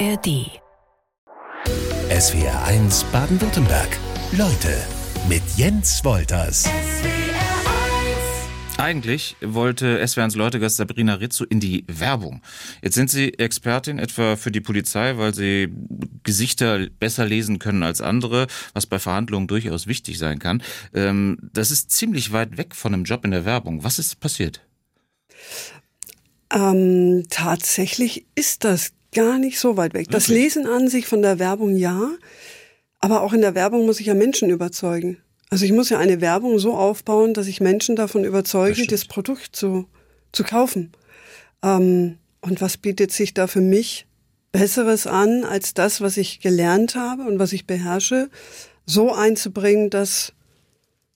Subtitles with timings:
[0.00, 0.50] ARD.
[2.10, 3.96] SWR 1 Baden-Württemberg.
[4.32, 4.76] Leute
[5.28, 6.68] mit Jens Wolters.
[8.76, 12.42] Eigentlich wollte SWRs Leutegast Sabrina Rizzo in die Werbung.
[12.82, 15.72] Jetzt sind Sie Expertin etwa für die Polizei, weil Sie
[16.24, 20.62] Gesichter besser lesen können als andere, was bei Verhandlungen durchaus wichtig sein kann.
[20.92, 23.84] Ähm, das ist ziemlich weit weg von einem Job in der Werbung.
[23.84, 24.60] Was ist passiert?
[26.52, 30.08] Ähm, tatsächlich ist das gar nicht so weit weg.
[30.10, 32.10] Das Lesen an sich von der Werbung ja,
[33.00, 35.18] aber auch in der Werbung muss ich ja Menschen überzeugen.
[35.50, 39.04] Also ich muss ja eine Werbung so aufbauen, dass ich Menschen davon überzeuge, das, das
[39.04, 39.86] Produkt zu,
[40.32, 40.92] zu kaufen.
[41.62, 44.06] Ähm, und was bietet sich da für mich
[44.52, 48.30] Besseres an, als das, was ich gelernt habe und was ich beherrsche,
[48.86, 50.32] so einzubringen, dass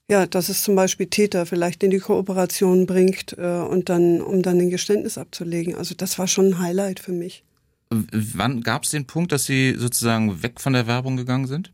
[0.09, 4.41] ja, dass es zum Beispiel Täter vielleicht in die Kooperation bringt äh, und dann, um
[4.41, 5.75] dann ein Geständnis abzulegen.
[5.75, 7.43] Also das war schon ein Highlight für mich.
[7.89, 11.73] Wann gab es den Punkt, dass Sie sozusagen weg von der Werbung gegangen sind?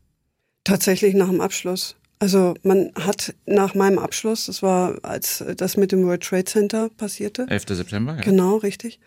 [0.64, 1.96] Tatsächlich nach dem Abschluss.
[2.18, 6.88] Also man hat nach meinem Abschluss, das war als das mit dem World Trade Center
[6.88, 7.46] passierte.
[7.48, 7.64] 11.
[7.68, 8.22] September, ja.
[8.22, 8.98] Genau, richtig.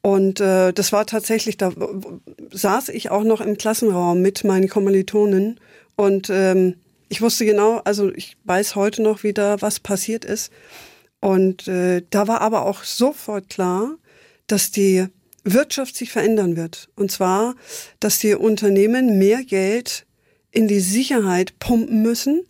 [0.00, 1.72] Und äh, das war tatsächlich, da
[2.50, 5.60] saß ich auch noch im Klassenraum mit meinen Kommilitonen
[5.96, 6.76] und ähm,
[7.08, 10.50] ich wusste genau, also ich weiß heute noch wieder, was passiert ist.
[11.20, 13.96] Und äh, da war aber auch sofort klar,
[14.46, 15.06] dass die
[15.46, 16.88] Wirtschaft sich verändern wird.
[16.96, 17.54] Und zwar,
[18.00, 20.06] dass die Unternehmen mehr Geld
[20.50, 22.42] in die Sicherheit pumpen müssen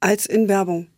[0.00, 0.88] als in Werbung.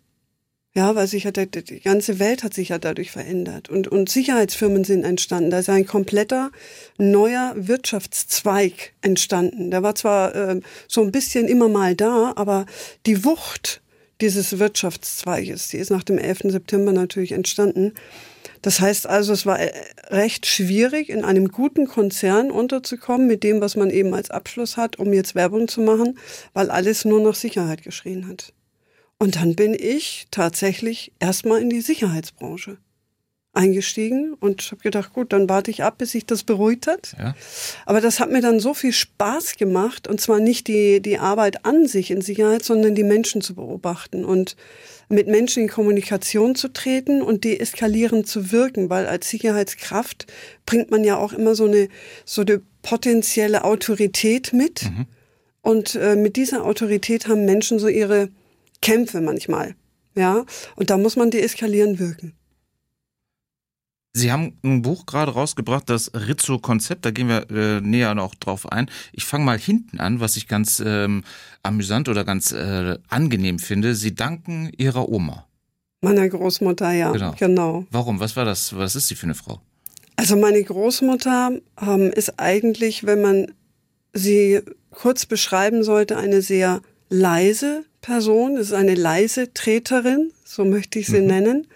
[0.76, 4.82] Ja, weil sich hat die ganze Welt hat sich ja dadurch verändert und und Sicherheitsfirmen
[4.82, 5.50] sind entstanden.
[5.50, 6.50] Da ist ein kompletter
[6.98, 9.70] neuer Wirtschaftszweig entstanden.
[9.70, 12.66] Der war zwar äh, so ein bisschen immer mal da, aber
[13.06, 13.82] die Wucht
[14.20, 16.40] dieses Wirtschaftszweiges, die ist nach dem 11.
[16.46, 17.92] September natürlich entstanden.
[18.64, 19.74] Das heißt also, es war äh,
[20.08, 24.98] recht schwierig, in einem guten Konzern unterzukommen mit dem, was man eben als Abschluss hat,
[24.98, 26.18] um jetzt Werbung zu machen,
[26.54, 28.54] weil alles nur nach Sicherheit geschrien hat.
[29.18, 32.78] Und dann bin ich tatsächlich erstmal in die Sicherheitsbranche
[33.54, 37.14] eingestiegen und habe gedacht, gut, dann warte ich ab, bis sich das beruhigt hat.
[37.18, 37.34] Ja.
[37.86, 41.64] Aber das hat mir dann so viel Spaß gemacht und zwar nicht die, die Arbeit
[41.64, 44.56] an sich in Sicherheit, sondern die Menschen zu beobachten und
[45.08, 50.26] mit Menschen in Kommunikation zu treten und deeskalierend zu wirken, weil als Sicherheitskraft
[50.66, 51.88] bringt man ja auch immer so eine,
[52.24, 54.84] so eine potenzielle Autorität mit.
[54.84, 55.06] Mhm.
[55.62, 58.28] Und äh, mit dieser Autorität haben Menschen so ihre
[58.82, 59.74] Kämpfe manchmal.
[60.14, 60.44] Ja,
[60.76, 62.34] und da muss man deeskalierend wirken.
[64.16, 68.70] Sie haben ein Buch gerade rausgebracht, das Rizzo-Konzept, da gehen wir äh, näher noch drauf
[68.70, 68.88] ein.
[69.12, 71.24] Ich fange mal hinten an, was ich ganz ähm,
[71.64, 73.96] amüsant oder ganz äh, angenehm finde.
[73.96, 75.48] Sie danken Ihrer Oma.
[76.00, 77.34] Meiner Großmutter, ja, genau.
[77.36, 77.86] genau.
[77.90, 78.20] Warum?
[78.20, 78.76] Was war das?
[78.76, 79.60] Was ist sie für eine Frau?
[80.14, 83.52] Also meine Großmutter ähm, ist eigentlich, wenn man
[84.12, 84.60] sie
[84.92, 88.58] kurz beschreiben sollte, eine sehr leise Person.
[88.58, 91.26] Es ist eine leise Treterin, so möchte ich sie mhm.
[91.26, 91.66] nennen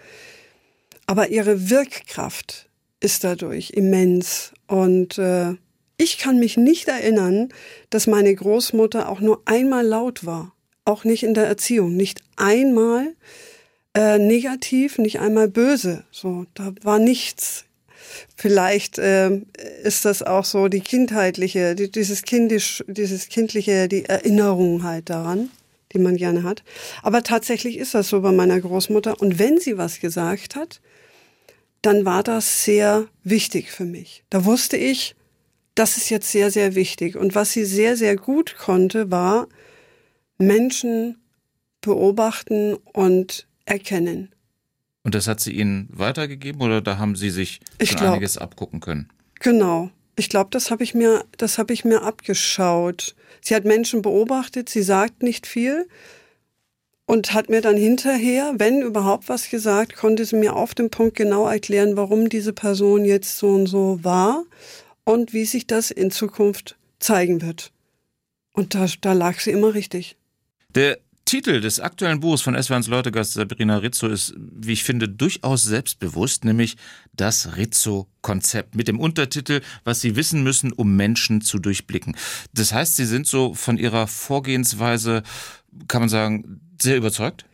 [1.09, 4.53] aber ihre Wirkkraft ist dadurch immens.
[4.67, 5.55] Und äh,
[5.97, 7.49] ich kann mich nicht erinnern,
[7.89, 10.53] dass meine Großmutter auch nur einmal laut war.
[10.85, 11.95] Auch nicht in der Erziehung.
[11.95, 13.15] Nicht einmal
[13.95, 16.03] äh, negativ, nicht einmal böse.
[16.11, 17.65] So, da war nichts.
[18.35, 19.31] Vielleicht äh,
[19.83, 25.49] ist das auch so die kindheitliche, die, dieses kindisch, dieses kindliche, die Erinnerung halt daran,
[25.93, 26.63] die man gerne hat.
[27.01, 29.19] Aber tatsächlich ist das so bei meiner Großmutter.
[29.19, 30.81] Und wenn sie was gesagt hat,
[31.81, 34.23] dann war das sehr wichtig für mich.
[34.29, 35.15] Da wusste ich,
[35.75, 37.15] das ist jetzt sehr, sehr wichtig.
[37.15, 39.47] Und was sie sehr, sehr gut konnte, war
[40.37, 41.17] Menschen
[41.81, 44.33] beobachten und erkennen.
[45.03, 48.79] Und das hat sie Ihnen weitergegeben oder da haben Sie sich schon glaub, einiges abgucken
[48.81, 49.09] können?
[49.39, 49.89] Genau.
[50.19, 51.23] Ich glaube, das habe ich mir,
[51.69, 53.15] ich mir abgeschaut.
[53.39, 55.87] Sie hat Menschen beobachtet, sie sagt nicht viel,
[57.05, 61.15] und hat mir dann hinterher, wenn überhaupt was gesagt, konnte sie mir auf dem Punkt
[61.15, 64.43] genau erklären, warum diese Person jetzt so und so war
[65.05, 67.71] und wie sich das in Zukunft zeigen wird.
[68.51, 70.17] Und da, da lag sie immer richtig.
[70.75, 70.99] Der
[71.29, 76.43] Titel des aktuellen Buches von SWRs Leutegast Sabrina Rizzo ist, wie ich finde, durchaus selbstbewusst,
[76.43, 76.75] nämlich
[77.13, 82.17] das Rizzo-Konzept mit dem Untertitel, was Sie wissen müssen, um Menschen zu durchblicken.
[82.55, 85.21] Das heißt, Sie sind so von Ihrer Vorgehensweise,
[85.87, 87.45] kann man sagen, sehr überzeugt?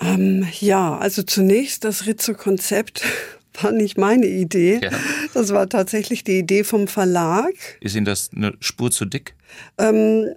[0.00, 3.02] Ähm, ja, also zunächst das Rizzo-Konzept
[3.60, 4.78] war nicht meine Idee.
[4.80, 4.90] Ja.
[5.34, 7.54] Das war tatsächlich die Idee vom Verlag.
[7.80, 9.34] Ist Ihnen das eine Spur zu dick?
[9.78, 10.32] Ähm,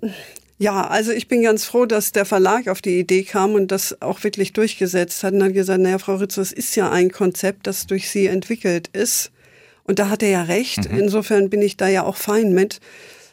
[0.59, 4.01] ja, also ich bin ganz froh, dass der Verlag auf die Idee kam und das
[4.01, 7.67] auch wirklich durchgesetzt hat und hat gesagt, naja, Frau Rizzo, es ist ja ein Konzept,
[7.67, 9.31] das durch Sie entwickelt ist
[9.87, 10.91] Und da hat er ja recht.
[10.91, 10.99] Mhm.
[10.99, 12.79] Insofern bin ich da ja auch fein mit.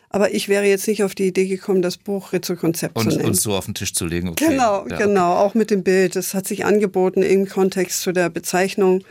[0.09, 3.25] Aber ich wäre jetzt nicht auf die Idee gekommen, das Buch Rizzo-Konzept zu nennen.
[3.25, 4.29] Und so auf den Tisch zu legen.
[4.29, 4.51] Okay.
[4.51, 5.35] Genau, ja, genau.
[5.35, 6.15] Auch mit dem Bild.
[6.15, 9.03] Das hat sich angeboten im Kontext zu der Bezeichnung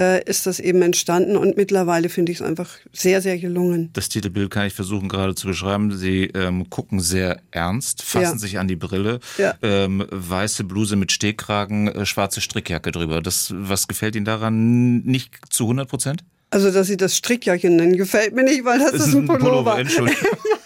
[0.00, 3.90] äh, ist das eben entstanden und mittlerweile finde ich es einfach sehr, sehr gelungen.
[3.92, 5.96] Das Titelbild kann ich versuchen gerade zu beschreiben.
[5.96, 8.38] Sie ähm, gucken sehr ernst, fassen ja.
[8.38, 9.54] sich an die Brille, ja.
[9.62, 13.20] ähm, weiße Bluse mit Stehkragen, äh, schwarze Strickjacke drüber.
[13.20, 16.24] Das, was gefällt Ihnen daran nicht zu 100 Prozent?
[16.50, 19.44] Also, dass Sie das Strickjacke nennen, gefällt mir nicht, weil das, das ist ein Pullover.
[19.44, 20.28] Pullover Entschuldigung.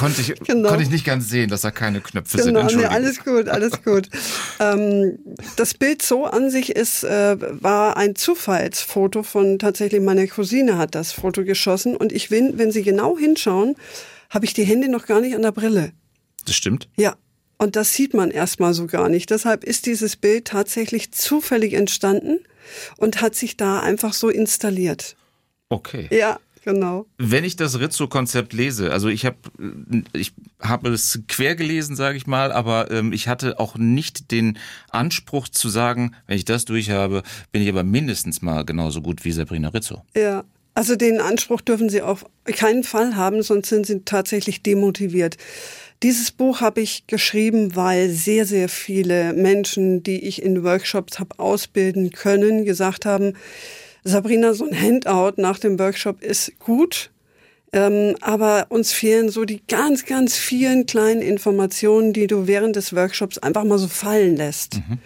[0.00, 0.68] konnte ich, genau.
[0.68, 2.80] konnte ich nicht ganz sehen, dass da keine Knöpfe genau, sind.
[2.80, 4.08] Nee, alles gut, alles gut.
[4.58, 5.18] ähm,
[5.56, 10.94] das Bild so an sich ist, äh, war ein Zufallsfoto von tatsächlich meiner Cousine hat
[10.94, 13.76] das Foto geschossen und ich bin, wenn Sie genau hinschauen,
[14.30, 15.92] habe ich die Hände noch gar nicht an der Brille.
[16.46, 16.88] Das stimmt?
[16.96, 17.16] Ja.
[17.58, 19.28] Und das sieht man erstmal so gar nicht.
[19.28, 22.38] Deshalb ist dieses Bild tatsächlich zufällig entstanden
[22.96, 25.14] und hat sich da einfach so installiert.
[25.68, 26.08] Okay.
[26.10, 27.06] Ja, Genau.
[27.16, 29.36] Wenn ich das Rizzo-Konzept lese, also ich habe
[30.12, 34.58] ich hab es quer gelesen, sage ich mal, aber ähm, ich hatte auch nicht den
[34.90, 39.24] Anspruch zu sagen, wenn ich das durch habe, bin ich aber mindestens mal genauso gut
[39.24, 40.02] wie Sabrina Rizzo.
[40.14, 45.36] Ja, also den Anspruch dürfen Sie auf keinen Fall haben, sonst sind Sie tatsächlich demotiviert.
[46.02, 51.38] Dieses Buch habe ich geschrieben, weil sehr, sehr viele Menschen, die ich in Workshops habe
[51.38, 53.34] ausbilden können, gesagt haben,
[54.04, 57.10] Sabrina, so ein Handout nach dem Workshop ist gut,
[57.72, 62.94] ähm, aber uns fehlen so die ganz, ganz vielen kleinen Informationen, die du während des
[62.94, 64.76] Workshops einfach mal so fallen lässt.
[64.76, 64.98] Mhm.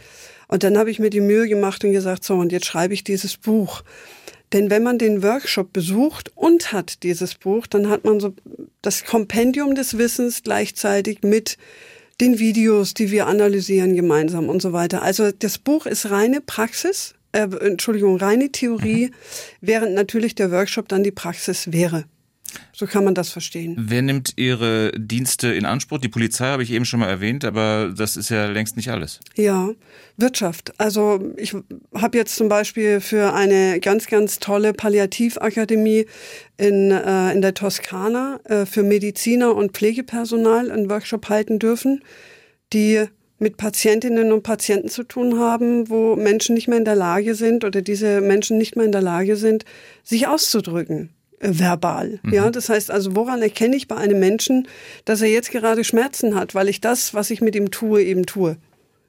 [0.48, 3.04] Und dann habe ich mir die Mühe gemacht und gesagt, so, und jetzt schreibe ich
[3.04, 3.82] dieses Buch.
[4.52, 8.34] Denn wenn man den Workshop besucht und hat dieses Buch, dann hat man so
[8.82, 11.58] das Kompendium des Wissens gleichzeitig mit
[12.20, 15.02] den Videos, die wir analysieren gemeinsam und so weiter.
[15.02, 19.14] Also das Buch ist reine Praxis äh, Entschuldigung, reine Theorie, mhm.
[19.60, 22.04] während natürlich der Workshop dann die Praxis wäre.
[22.72, 23.74] So kann man das verstehen.
[23.78, 25.98] Wer nimmt Ihre Dienste in Anspruch?
[25.98, 29.20] Die Polizei habe ich eben schon mal erwähnt, aber das ist ja längst nicht alles.
[29.34, 29.70] Ja,
[30.16, 30.72] Wirtschaft.
[30.78, 31.54] Also ich
[31.94, 36.06] habe jetzt zum Beispiel für eine ganz, ganz tolle Palliativakademie
[36.56, 42.02] in, äh, in der Toskana äh, für Mediziner und Pflegepersonal einen Workshop halten dürfen,
[42.72, 43.06] die
[43.38, 47.64] mit Patientinnen und Patienten zu tun haben, wo Menschen nicht mehr in der Lage sind
[47.64, 49.64] oder diese Menschen nicht mehr in der Lage sind,
[50.02, 51.10] sich auszudrücken
[51.40, 52.20] äh, verbal.
[52.22, 52.32] Mhm.
[52.32, 54.68] Ja, das heißt also, woran erkenne ich bei einem Menschen,
[55.04, 58.26] dass er jetzt gerade Schmerzen hat, weil ich das, was ich mit ihm tue, eben
[58.26, 58.56] tue.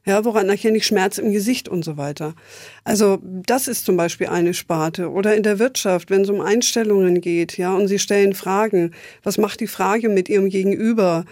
[0.05, 2.35] Ja, woran erkenne ich Schmerz im Gesicht und so weiter.
[2.83, 5.09] Also das ist zum Beispiel eine Sparte.
[5.09, 8.91] Oder in der Wirtschaft, wenn es um Einstellungen geht, ja, und Sie stellen Fragen.
[9.23, 11.25] Was macht die Frage mit Ihrem Gegenüber?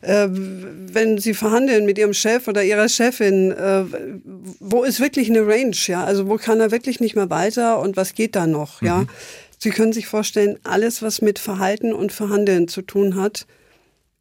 [0.00, 3.84] Äh, wenn Sie verhandeln mit Ihrem Chef oder Ihrer Chefin, äh,
[4.60, 5.76] wo ist wirklich eine Range?
[5.86, 8.80] Ja, also wo kann er wirklich nicht mehr weiter und was geht da noch?
[8.80, 9.08] Ja, mhm.
[9.58, 13.46] Sie können sich vorstellen, alles, was mit Verhalten und Verhandeln zu tun hat,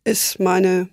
[0.03, 0.89] ist meine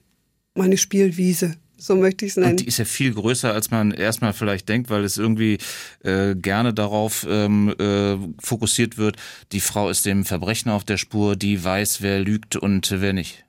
[0.56, 1.54] meine Spielwiese.
[1.86, 2.50] So möchte ich es nennen.
[2.50, 5.58] Und die ist ja viel größer, als man erstmal vielleicht denkt, weil es irgendwie
[6.02, 9.14] äh, gerne darauf ähm, äh, fokussiert wird,
[9.52, 13.45] die Frau ist dem Verbrechen auf der Spur, die weiß, wer lügt und wer nicht.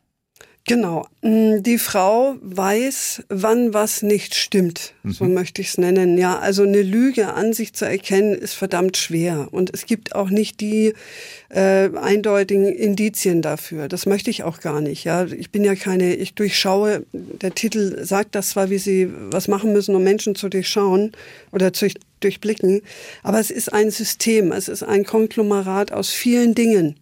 [0.69, 1.07] Genau.
[1.21, 4.93] Mm, die Frau weiß, wann was nicht stimmt.
[5.03, 5.11] Mhm.
[5.11, 6.17] So möchte ich es nennen.
[6.17, 9.47] Ja, also eine Lüge an sich zu erkennen, ist verdammt schwer.
[9.51, 10.93] Und es gibt auch nicht die
[11.47, 13.87] äh, eindeutigen Indizien dafür.
[13.87, 15.05] Das möchte ich auch gar nicht.
[15.05, 19.47] Ja, ich bin ja keine, ich durchschaue, der Titel sagt das zwar, wie sie was
[19.47, 21.13] machen müssen, um Menschen zu durchschauen
[21.53, 21.87] oder zu
[22.19, 22.81] durchblicken,
[23.23, 26.95] aber es ist ein System, es ist ein Konglomerat aus vielen Dingen.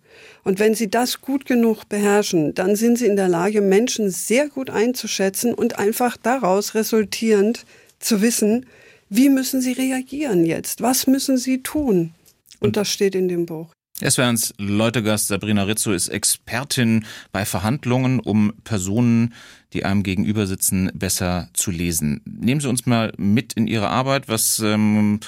[0.46, 4.48] Und wenn Sie das gut genug beherrschen, dann sind Sie in der Lage, Menschen sehr
[4.48, 7.66] gut einzuschätzen und einfach daraus resultierend
[8.00, 8.68] zu wissen,
[9.10, 10.82] wie müssen Sie reagieren jetzt?
[10.82, 12.14] Was müssen Sie tun?
[12.60, 13.75] Und das steht in dem Buch.
[14.02, 19.34] Es wäre uns Leutegast Sabrina Rizzo ist Expertin bei Verhandlungen, um Personen,
[19.72, 22.22] die einem gegenüber sitzen, besser zu lesen.
[22.26, 24.28] Nehmen Sie uns mal mit in Ihre Arbeit.
[24.28, 25.22] Was ähm,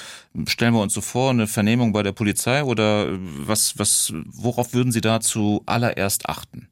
[0.46, 1.30] stellen wir uns so vor?
[1.30, 6.68] Eine Vernehmung bei der Polizei oder was, was, worauf würden Sie da zuallererst achten?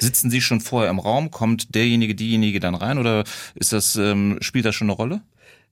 [0.00, 1.30] Sitzen Sie schon vorher im Raum?
[1.30, 3.24] Kommt derjenige, diejenige dann rein oder
[3.54, 5.22] ist das, ähm, spielt das schon eine Rolle?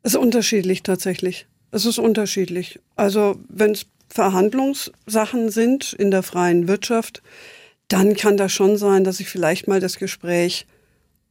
[0.02, 1.46] Es ist unterschiedlich tatsächlich.
[1.72, 2.80] Es ist unterschiedlich.
[2.94, 7.22] Also wenn es Verhandlungssachen sind in der freien Wirtschaft,
[7.88, 10.66] dann kann das schon sein, dass ich vielleicht mal das Gespräch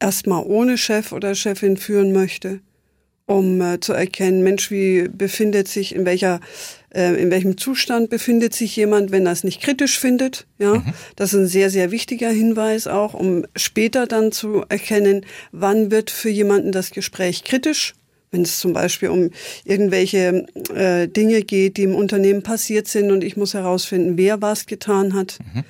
[0.00, 2.60] erstmal ohne Chef oder Chefin führen möchte,
[3.26, 6.40] um äh, zu erkennen, Mensch, wie befindet sich, in welcher,
[6.94, 10.46] äh, in welchem Zustand befindet sich jemand, wenn er es nicht kritisch findet.
[10.58, 10.92] Ja, mhm.
[11.16, 16.10] das ist ein sehr, sehr wichtiger Hinweis auch, um später dann zu erkennen, wann wird
[16.10, 17.94] für jemanden das Gespräch kritisch
[18.30, 19.30] Wenn es zum Beispiel um
[19.64, 24.66] irgendwelche äh, Dinge geht, die im Unternehmen passiert sind und ich muss herausfinden, wer was
[24.66, 25.38] getan hat.
[25.54, 25.64] Mhm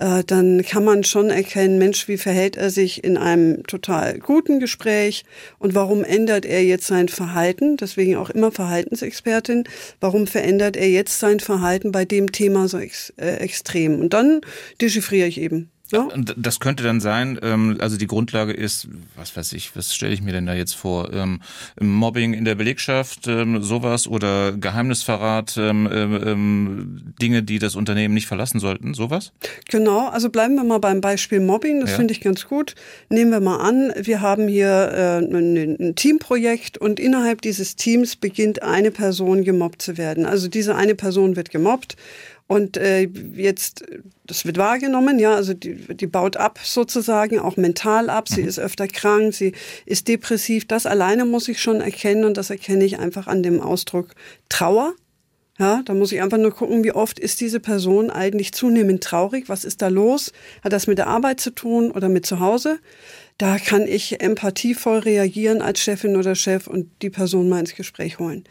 [0.00, 4.58] äh, dann kann man schon erkennen, Mensch, wie verhält er sich in einem total guten
[4.58, 5.24] Gespräch
[5.58, 9.64] und warum ändert er jetzt sein Verhalten, deswegen auch immer Verhaltensexpertin,
[10.00, 14.00] warum verändert er jetzt sein Verhalten bei dem Thema so ex, äh, extrem.
[14.00, 14.40] Und dann
[14.80, 15.70] dechiffriere ich eben.
[15.90, 16.08] Ja?
[16.36, 20.22] Das könnte dann sein, ähm, also die Grundlage ist, was weiß ich, was stelle ich
[20.22, 21.12] mir denn da jetzt vor?
[21.12, 21.40] Ähm,
[21.80, 28.94] Mobbing in der Belegschaft, ähm, sowas oder Geheimnisverrat, Dinge, die das Unternehmen nicht verlassen sollten,
[28.94, 29.32] sowas?
[29.68, 31.96] Genau, also bleiben wir mal beim Beispiel Mobbing, das ja.
[31.96, 32.74] finde ich ganz gut.
[33.08, 38.62] Nehmen wir mal an, wir haben hier äh, ein Teamprojekt und innerhalb dieses Teams beginnt
[38.62, 40.26] eine Person gemobbt zu werden.
[40.26, 41.96] Also diese eine Person wird gemobbt
[42.50, 43.02] und äh,
[43.36, 43.84] jetzt,
[44.26, 48.28] das wird wahrgenommen, ja, also die, die baut ab sozusagen, auch mental ab.
[48.28, 48.48] Sie mhm.
[48.48, 49.52] ist öfter krank, sie
[49.86, 50.66] ist depressiv.
[50.66, 54.16] Das alleine muss ich schon erkennen und das erkenne ich einfach an dem Ausdruck
[54.48, 54.94] Trauer.
[55.60, 59.48] Ja, da muss ich einfach nur gucken, wie oft ist diese Person eigentlich zunehmend traurig?
[59.48, 60.32] Was ist da los?
[60.64, 62.80] Hat das mit der Arbeit zu tun oder mit zu Hause?
[63.38, 68.18] Da kann ich empathievoll reagieren als Chefin oder Chef und die Person mal ins Gespräch
[68.18, 68.42] holen.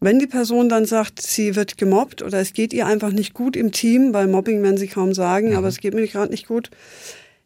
[0.00, 3.54] Wenn die Person dann sagt, sie wird gemobbt oder es geht ihr einfach nicht gut
[3.54, 5.56] im Team, weil Mobbing werden sie kaum sagen, mhm.
[5.56, 6.70] aber es geht mir gerade nicht gut,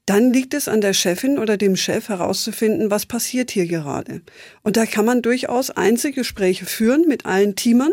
[0.07, 4.21] dann liegt es an der Chefin oder dem Chef herauszufinden, was passiert hier gerade.
[4.63, 7.93] Und da kann man durchaus Einzelgespräche führen mit allen Teamern,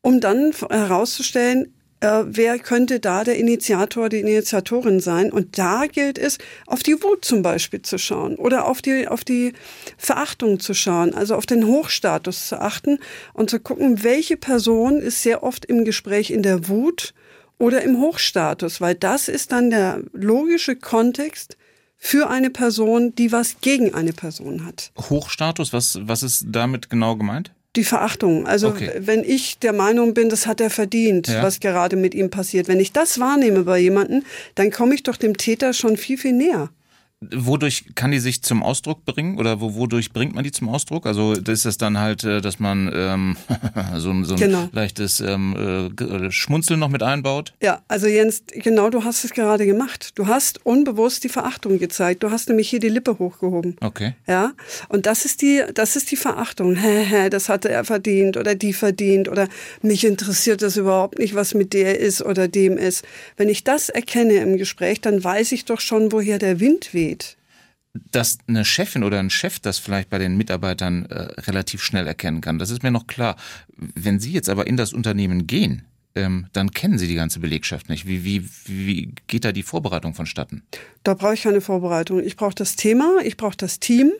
[0.00, 5.32] um dann herauszustellen, äh, wer könnte da der Initiator, die Initiatorin sein?
[5.32, 9.24] Und da gilt es, auf die Wut zum Beispiel zu schauen oder auf die, auf
[9.24, 9.52] die
[9.96, 12.98] Verachtung zu schauen, also auf den Hochstatus zu achten
[13.32, 17.14] und zu gucken, welche Person ist sehr oft im Gespräch in der Wut
[17.58, 21.56] oder im Hochstatus, weil das ist dann der logische Kontext,
[21.98, 24.92] für eine Person, die was gegen eine Person hat.
[24.96, 27.52] Hochstatus, was, was ist damit genau gemeint?
[27.78, 28.46] Die Verachtung.
[28.46, 28.90] Also okay.
[28.98, 31.42] wenn ich der Meinung bin, das hat er verdient, ja.
[31.42, 32.68] was gerade mit ihm passiert.
[32.68, 36.32] Wenn ich das wahrnehme bei jemandem, dann komme ich doch dem Täter schon viel, viel
[36.32, 36.70] näher.
[37.20, 41.04] Wodurch kann die sich zum Ausdruck bringen oder wo, wodurch bringt man die zum Ausdruck?
[41.04, 43.36] Also ist das dann halt, äh, dass man ähm,
[43.96, 44.68] so, ein, so ein genau.
[44.70, 47.54] leichtes ähm, äh, Schmunzeln noch mit einbaut?
[47.60, 50.12] Ja, also Jens, genau, du hast es gerade gemacht.
[50.14, 52.22] Du hast unbewusst die Verachtung gezeigt.
[52.22, 53.74] Du hast nämlich hier die Lippe hochgehoben.
[53.80, 54.14] Okay.
[54.28, 54.52] Ja,
[54.88, 56.76] und das ist die, das ist die Verachtung.
[56.76, 59.48] Hä, hä, das hatte er verdient oder die verdient oder
[59.82, 63.04] mich interessiert das überhaupt nicht, was mit der ist oder dem ist.
[63.36, 67.07] Wenn ich das erkenne im Gespräch, dann weiß ich doch schon, woher der Wind weht
[67.08, 67.36] geht.
[68.12, 72.40] Dass eine Chefin oder ein Chef das vielleicht bei den Mitarbeitern äh, relativ schnell erkennen
[72.40, 73.36] kann, das ist mir noch klar.
[73.76, 75.84] Wenn Sie jetzt aber in das Unternehmen gehen,
[76.14, 78.06] ähm, dann kennen Sie die ganze Belegschaft nicht.
[78.06, 80.62] Wie, wie, wie geht da die Vorbereitung vonstatten?
[81.02, 82.22] Da brauche ich keine Vorbereitung.
[82.22, 84.12] Ich brauche das Thema, ich brauche das Team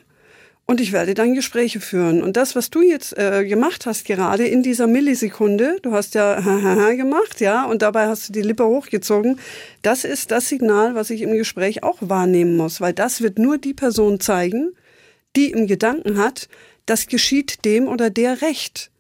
[0.71, 2.23] und ich werde dann Gespräche führen.
[2.23, 6.39] Und das, was du jetzt äh, gemacht hast, gerade in dieser Millisekunde, du hast ja
[6.95, 9.41] gemacht, ja, und dabei hast du die Lippe hochgezogen,
[9.81, 13.57] das ist das Signal, was ich im Gespräch auch wahrnehmen muss, weil das wird nur
[13.57, 14.73] die Person zeigen,
[15.37, 16.51] die im Gedanken hat,
[16.85, 18.91] das geschieht dem oder der Recht.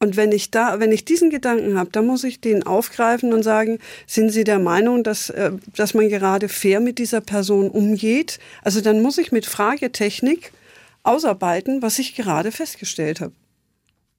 [0.00, 3.42] Und wenn ich da, wenn ich diesen Gedanken habe, dann muss ich den aufgreifen und
[3.42, 8.38] sagen, sind Sie der Meinung, dass, äh, dass man gerade fair mit dieser Person umgeht?
[8.62, 10.52] Also dann muss ich mit Fragetechnik
[11.04, 13.34] ausarbeiten, was ich gerade festgestellt habe.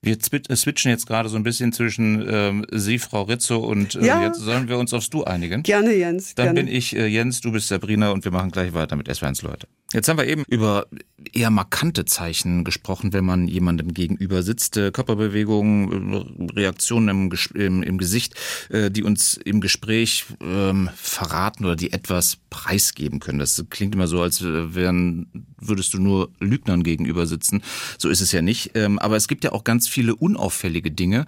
[0.06, 4.06] Wir äh, switchen jetzt gerade so ein bisschen zwischen ähm, Sie, Frau Rizzo, und äh,
[4.06, 4.24] ja.
[4.24, 5.64] jetzt sollen wir uns aufs Du einigen.
[5.64, 6.36] Gerne, Jens.
[6.36, 6.64] Dann gerne.
[6.64, 9.68] bin ich äh, Jens, du bist Sabrina und wir machen gleich weiter mit S1 Leute.
[9.94, 10.88] Jetzt haben wir eben über
[11.32, 14.78] eher markante Zeichen gesprochen, wenn man jemandem gegenüber sitzt.
[14.78, 18.36] Äh, Körperbewegungen, Reaktionen im, im, im, Gesicht,
[18.70, 23.40] äh, die uns im Gespräch ähm, verraten oder die etwas preisgeben können.
[23.40, 25.28] Das klingt immer so, als wären,
[25.60, 27.64] würdest du nur Lügnern gegenüber sitzen.
[27.98, 28.72] So ist es ja nicht.
[28.76, 31.26] Ähm, aber es gibt ja auch ganz viele unauffällige Dinge,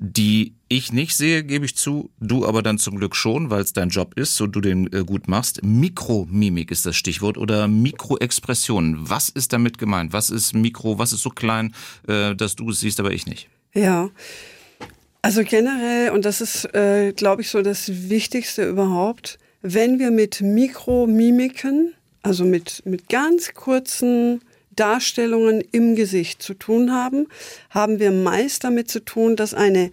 [0.00, 3.72] die ich nicht sehe, gebe ich zu, du aber dann zum Glück schon, weil es
[3.72, 5.62] dein Job ist und du den äh, gut machst.
[5.62, 9.08] Mikromimik ist das Stichwort oder Mikroexpression.
[9.08, 10.12] Was ist damit gemeint?
[10.12, 10.98] Was ist Mikro?
[10.98, 11.74] Was ist so klein,
[12.08, 13.48] äh, dass du es siehst, aber ich nicht?
[13.74, 14.10] Ja.
[15.22, 20.42] Also generell, und das ist, äh, glaube ich, so das Wichtigste überhaupt, wenn wir mit
[20.42, 24.40] Mikromimiken, also mit, mit ganz kurzen
[24.76, 27.26] Darstellungen im Gesicht zu tun haben,
[27.70, 29.90] haben wir meist damit zu tun, dass eine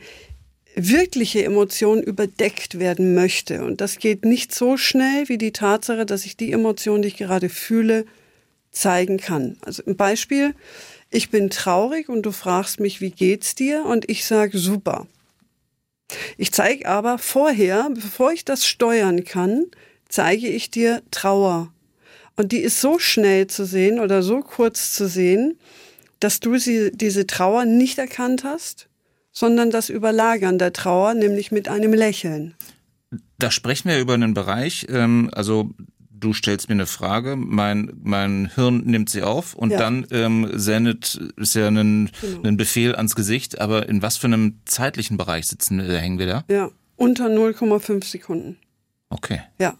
[0.75, 3.63] wirkliche Emotion überdeckt werden möchte.
[3.63, 7.17] Und das geht nicht so schnell wie die Tatsache, dass ich die Emotion, die ich
[7.17, 8.05] gerade fühle,
[8.71, 9.57] zeigen kann.
[9.61, 10.55] Also ein Beispiel,
[11.09, 13.85] ich bin traurig und du fragst mich, wie geht's dir?
[13.85, 15.07] Und ich sage super.
[16.37, 19.65] Ich zeige aber vorher, bevor ich das steuern kann,
[20.07, 21.71] zeige ich dir Trauer.
[22.35, 25.59] Und die ist so schnell zu sehen oder so kurz zu sehen,
[26.19, 28.87] dass du sie, diese Trauer nicht erkannt hast,
[29.31, 32.55] sondern das Überlagern der Trauer, nämlich mit einem Lächeln.
[33.39, 35.71] Da sprechen wir über einen Bereich, ähm, also
[36.21, 39.77] du stellst mir eine Frage, mein, mein Hirn nimmt sie auf und ja.
[39.77, 42.43] dann ähm, sendet, ist ja ein, genau.
[42.43, 46.43] ein Befehl ans Gesicht, aber in was für einem zeitlichen Bereich sitzen, hängen wir da?
[46.49, 48.57] Ja, unter 0,5 Sekunden.
[49.11, 49.41] Okay.
[49.59, 49.75] Ja.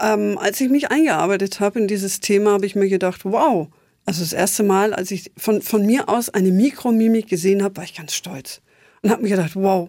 [0.00, 3.68] Ähm, als ich mich eingearbeitet habe in dieses Thema, habe ich mir gedacht, wow,
[4.04, 7.84] also das erste Mal, als ich von, von mir aus eine Mikromimik gesehen habe, war
[7.84, 8.60] ich ganz stolz
[9.02, 9.88] und habe mir gedacht, wow,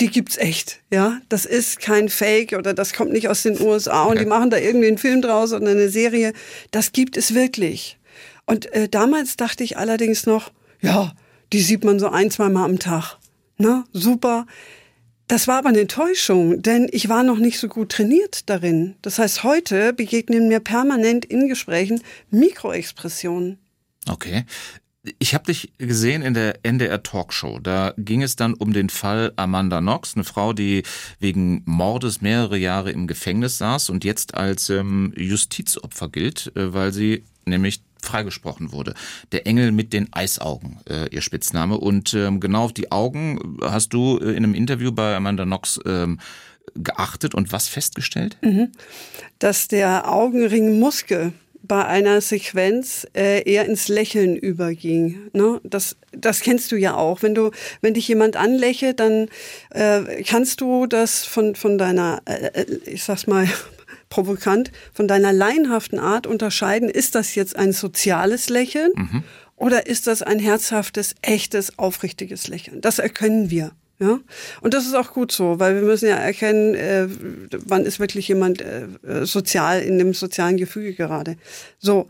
[0.00, 1.20] die gibt's echt, ja.
[1.28, 4.56] Das ist kein Fake oder das kommt nicht aus den USA und die machen da
[4.56, 6.32] irgendwie einen Film draus oder eine Serie.
[6.70, 7.98] Das gibt es wirklich.
[8.46, 11.12] Und äh, damals dachte ich allerdings noch, ja,
[11.52, 13.18] die sieht man so ein, zwei Mal am Tag.
[13.58, 14.46] Na, super.
[15.28, 18.94] Das war aber eine Täuschung, denn ich war noch nicht so gut trainiert darin.
[19.02, 23.58] Das heißt, heute begegnen mir permanent in Gesprächen Mikroexpressionen.
[24.08, 24.44] Okay.
[25.18, 27.60] Ich habe dich gesehen in der NDR Talkshow.
[27.60, 30.82] Da ging es dann um den Fall Amanda Knox, eine Frau, die
[31.20, 36.92] wegen Mordes mehrere Jahre im Gefängnis saß und jetzt als ähm, Justizopfer gilt, äh, weil
[36.92, 38.94] sie nämlich freigesprochen wurde.
[39.32, 41.78] Der Engel mit den Eisaugen, äh, ihr Spitzname.
[41.78, 45.80] Und ähm, genau auf die Augen hast du äh, in einem Interview bei Amanda Knox
[45.84, 46.18] ähm,
[46.74, 48.36] geachtet und was festgestellt?
[48.42, 48.72] Mhm.
[49.38, 51.32] Dass der Augenringmuskel
[51.66, 55.30] bei einer Sequenz äh, eher ins Lächeln überging.
[55.32, 55.60] Ne?
[55.64, 57.22] Das, das kennst du ja auch.
[57.22, 57.50] Wenn du,
[57.80, 59.28] wenn dich jemand anlächelt, dann
[59.70, 63.48] äh, kannst du das von, von deiner, äh, äh ich sag's mal,
[64.16, 66.88] provokant, von deiner laienhaften Art unterscheiden.
[66.88, 69.22] Ist das jetzt ein soziales Lächeln mhm.
[69.56, 72.80] oder ist das ein herzhaftes, echtes, aufrichtiges Lächeln?
[72.80, 73.72] Das erkennen wir.
[73.98, 74.20] Ja,
[74.60, 77.08] und das ist auch gut so, weil wir müssen ja erkennen, äh,
[77.64, 78.88] wann ist wirklich jemand äh,
[79.24, 81.36] sozial in dem sozialen Gefüge gerade.
[81.78, 82.06] So,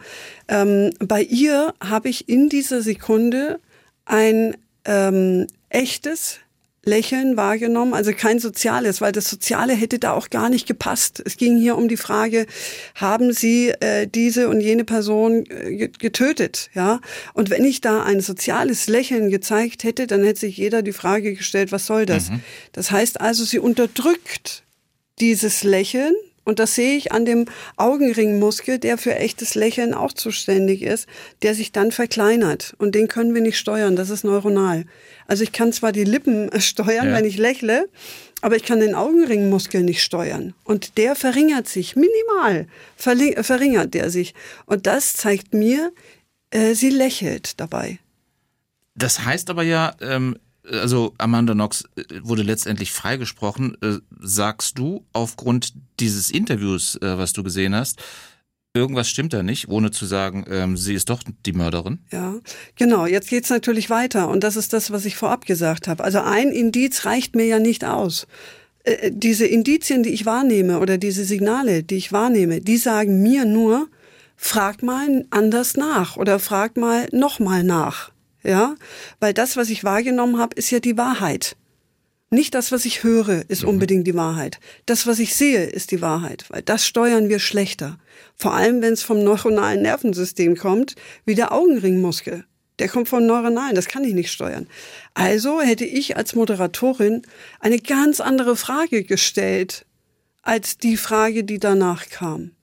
[0.49, 3.61] ähm, bei ihr habe ich in dieser Sekunde
[4.05, 6.41] ein ähm, echtes,
[6.87, 11.21] Lächeln wahrgenommen, also kein soziales, weil das Soziale hätte da auch gar nicht gepasst.
[11.25, 12.47] Es ging hier um die Frage,
[12.95, 17.01] haben Sie äh, diese und jene Person äh, getötet, ja?
[17.35, 21.35] Und wenn ich da ein soziales Lächeln gezeigt hätte, dann hätte sich jeder die Frage
[21.35, 22.31] gestellt, was soll das?
[22.31, 22.41] Mhm.
[22.71, 24.63] Das heißt also, sie unterdrückt
[25.19, 26.15] dieses Lächeln,
[26.47, 31.09] und das sehe ich an dem Augenringmuskel, der für echtes Lächeln auch zuständig ist,
[31.43, 32.75] der sich dann verkleinert.
[32.79, 33.97] Und den können wir nicht steuern.
[33.97, 34.85] Das ist neuronal.
[35.27, 37.15] Also ich kann zwar die Lippen steuern, ja.
[37.15, 37.89] wenn ich lächle,
[38.43, 40.55] aber ich kann den Augenringmuskel nicht steuern.
[40.63, 42.69] Und der verringert sich minimal.
[42.97, 44.33] Verringert der sich.
[44.67, 45.93] Und das zeigt mir,
[46.51, 47.99] äh, sie lächelt dabei.
[48.95, 50.39] Das heißt aber ja, ähm,
[50.71, 53.77] also Amanda Knox äh, wurde letztendlich freigesprochen.
[53.83, 58.03] Äh, sagst du aufgrund dieses Interviews, äh, was du gesehen hast,
[58.75, 62.01] irgendwas stimmt da nicht, ohne zu sagen, ähm, sie ist doch die Mörderin?
[62.13, 62.35] Ja,
[62.75, 63.07] genau.
[63.07, 66.05] Jetzt geht's natürlich weiter und das ist das, was ich vorab gesagt habe.
[66.05, 68.27] Also ein Indiz reicht mir ja nicht aus.
[69.09, 73.89] Diese Indizien, die ich wahrnehme oder diese Signale, die ich wahrnehme, die sagen mir nur,
[74.37, 78.13] frag mal anders nach oder frag mal nochmal nach
[78.47, 78.77] ja,
[79.21, 81.57] weil das, was ich wahrgenommen habe, ist ja die Wahrheit.
[82.31, 83.71] Nicht das, was ich höre, ist mhm.
[83.71, 84.59] unbedingt die Wahrheit.
[84.85, 87.99] Das, was ich sehe, ist die Wahrheit, weil das steuern wir schlechter.
[88.35, 92.45] Vor allem, wenn es vom neuronalen Nervensystem kommt, wie der Augenringmuskel.
[92.79, 94.67] Der kommt vom neuronalen, das kann ich nicht steuern.
[95.15, 97.23] Also hätte ich als Moderatorin
[97.61, 99.87] eine ganz andere Frage gestellt
[100.43, 102.56] als die Frage, die danach kam.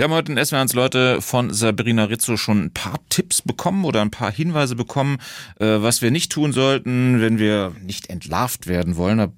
[0.00, 4.00] Wir haben heute in SWRs Leute von Sabrina Rizzo schon ein paar Tipps bekommen oder
[4.00, 5.18] ein paar Hinweise bekommen,
[5.58, 9.18] äh, was wir nicht tun sollten, wenn wir nicht entlarvt werden wollen.
[9.18, 9.28] Äh,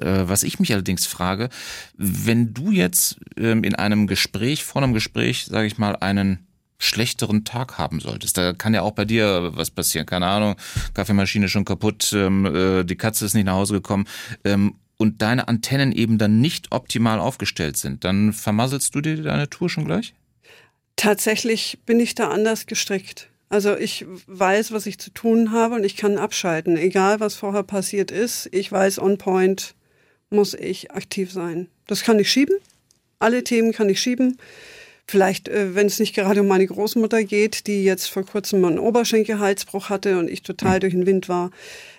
[0.00, 1.48] was ich mich allerdings frage,
[1.96, 6.44] wenn du jetzt ähm, in einem Gespräch, vor einem Gespräch, sage ich mal, einen
[6.78, 8.36] schlechteren Tag haben solltest.
[8.36, 10.06] Da kann ja auch bei dir was passieren.
[10.06, 10.56] Keine Ahnung,
[10.92, 14.06] Kaffeemaschine schon kaputt, ähm, äh, die Katze ist nicht nach Hause gekommen.
[14.42, 19.48] Ähm, und deine Antennen eben dann nicht optimal aufgestellt sind, dann vermasselst du dir deine
[19.48, 20.12] Tour schon gleich?
[20.96, 23.30] Tatsächlich bin ich da anders gestrickt.
[23.48, 26.76] Also ich weiß, was ich zu tun habe und ich kann abschalten.
[26.76, 29.74] Egal, was vorher passiert ist, ich weiß, on point
[30.28, 31.68] muss ich aktiv sein.
[31.86, 32.56] Das kann ich schieben.
[33.18, 34.36] Alle Themen kann ich schieben.
[35.10, 38.78] Vielleicht, äh, wenn es nicht gerade um meine Großmutter geht, die jetzt vor kurzem einen
[38.78, 40.80] Oberschenkelhalsbruch hatte und ich total hm.
[40.80, 41.50] durch den Wind war.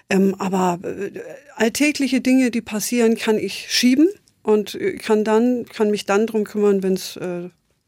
[0.09, 1.19] Ähm, aber äh,
[1.55, 4.07] alltägliche Dinge, die passieren, kann ich schieben
[4.43, 7.19] und äh, kann dann, kann mich dann drum kümmern, wenn es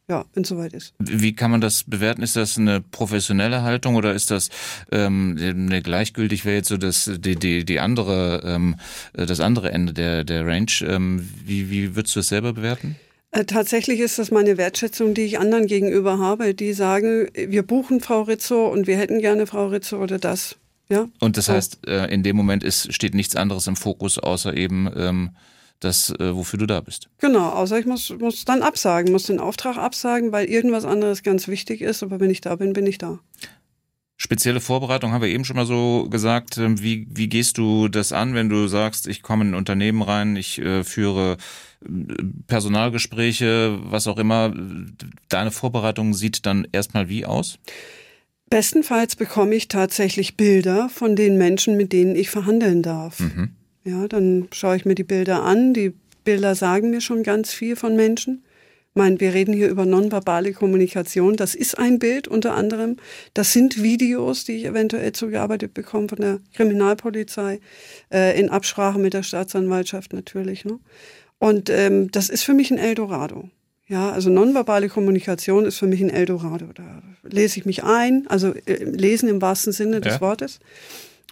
[0.10, 0.94] ja, wenn es soweit ist.
[1.00, 2.22] Wie kann man das bewerten?
[2.22, 4.50] Ist das eine professionelle Haltung oder ist das
[4.92, 8.76] ähm, eine gleichgültig wäre jetzt so das die die die andere ähm,
[9.14, 10.72] das andere Ende der der Range?
[10.86, 12.98] Ähm, wie wie würdest du das selber bewerten?
[13.34, 18.00] Äh, tatsächlich ist das meine Wertschätzung, die ich anderen gegenüber habe, die sagen, wir buchen
[18.00, 20.56] Frau Rizzo und wir hätten gerne Frau Rizzo oder das.
[20.88, 21.08] Ja?
[21.20, 24.88] Und das heißt, äh, in dem Moment ist, steht nichts anderes im Fokus, außer eben
[24.96, 25.32] ähm,
[25.80, 27.10] das, äh, wofür du da bist.
[27.20, 31.48] Genau, außer ich muss, muss dann absagen, muss den Auftrag absagen, weil irgendwas anderes ganz
[31.48, 32.04] wichtig ist.
[32.04, 33.20] Aber wenn ich da bin, bin ich da.
[34.16, 36.58] Spezielle Vorbereitung haben wir eben schon mal so gesagt.
[36.58, 40.04] Ähm, wie, wie gehst du das an, wenn du sagst, ich komme in ein Unternehmen
[40.04, 41.38] rein, ich äh, führe
[42.48, 44.54] Personalgespräche, was auch immer.
[45.30, 47.60] Deine Vorbereitung sieht dann erstmal wie aus?
[48.50, 53.20] Bestenfalls bekomme ich tatsächlich Bilder von den Menschen, mit denen ich verhandeln darf.
[53.20, 53.50] Mhm.
[53.84, 55.74] Ja, dann schaue ich mir die Bilder an.
[55.74, 55.94] Die
[56.24, 58.44] Bilder sagen mir schon ganz viel von Menschen.
[58.96, 61.36] Ich meine, wir reden hier über nonverbale Kommunikation.
[61.36, 62.98] Das ist ein Bild unter anderem.
[63.34, 67.60] Das sind Videos, die ich eventuell zugearbeitet bekomme von der Kriminalpolizei,
[68.14, 70.64] äh, in Absprache mit der Staatsanwaltschaft natürlich.
[70.64, 70.78] Ne?
[71.44, 73.50] Und ähm, das ist für mich ein Eldorado.
[73.90, 76.68] Ja, also nonverbale Kommunikation ist für mich ein Eldorado.
[76.74, 80.22] Da lese ich mich ein, also äh, lesen im wahrsten Sinne des ja.
[80.22, 80.62] Wortes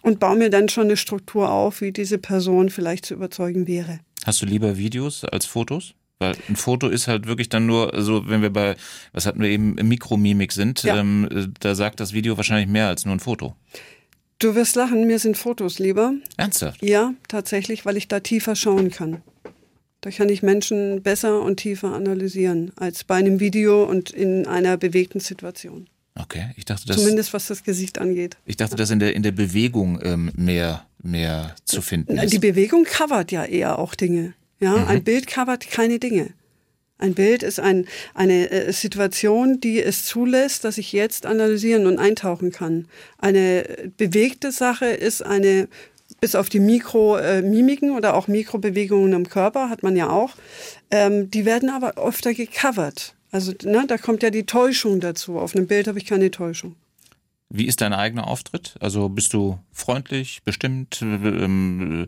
[0.02, 4.00] und baue mir dann schon eine Struktur auf, wie diese Person vielleicht zu überzeugen wäre.
[4.26, 5.94] Hast du lieber Videos als Fotos?
[6.18, 8.76] Weil ein Foto ist halt wirklich dann nur, also wenn wir bei,
[9.14, 10.98] was hatten wir eben, Mikromimik sind, ja.
[10.98, 13.56] ähm, da sagt das Video wahrscheinlich mehr als nur ein Foto.
[14.38, 16.12] Du wirst lachen, mir sind Fotos lieber.
[16.36, 16.84] Ernsthaft?
[16.84, 19.22] Ja, tatsächlich, weil ich da tiefer schauen kann.
[20.02, 24.76] Da kann ich Menschen besser und tiefer analysieren als bei einem Video und in einer
[24.76, 25.88] bewegten Situation.
[26.18, 28.36] Okay, ich dachte, dass, zumindest was das Gesicht angeht.
[28.44, 32.32] Ich dachte, dass in der in der Bewegung ähm, mehr mehr zu finden ist.
[32.32, 34.34] Die Bewegung covert ja eher auch Dinge.
[34.60, 34.88] Ja, mhm.
[34.88, 36.30] ein Bild covert keine Dinge.
[36.98, 41.98] Ein Bild ist ein, eine äh, Situation, die es zulässt, dass ich jetzt analysieren und
[41.98, 42.86] eintauchen kann.
[43.18, 43.64] Eine
[43.96, 45.68] bewegte Sache ist eine
[46.22, 50.30] bis auf die Mikromimiken äh, oder auch Mikrobewegungen im Körper hat man ja auch.
[50.92, 53.16] Ähm, die werden aber öfter gecovert.
[53.32, 55.40] Also ne, da kommt ja die Täuschung dazu.
[55.40, 56.76] Auf einem Bild habe ich keine Täuschung.
[57.48, 58.76] Wie ist dein eigener Auftritt?
[58.78, 62.06] Also bist du freundlich, bestimmt, ähm,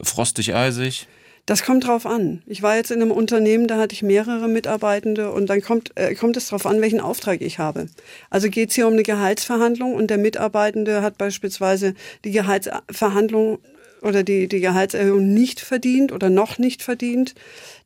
[0.00, 1.06] frostig, eisig?
[1.50, 2.42] Das kommt drauf an.
[2.46, 6.14] Ich war jetzt in einem Unternehmen, da hatte ich mehrere Mitarbeitende und dann kommt, äh,
[6.14, 7.88] kommt es darauf an, welchen Auftrag ich habe.
[8.30, 13.58] Also geht es hier um eine Gehaltsverhandlung und der Mitarbeitende hat beispielsweise die Gehaltsverhandlung
[14.00, 17.34] oder die, die Gehaltserhöhung nicht verdient oder noch nicht verdient,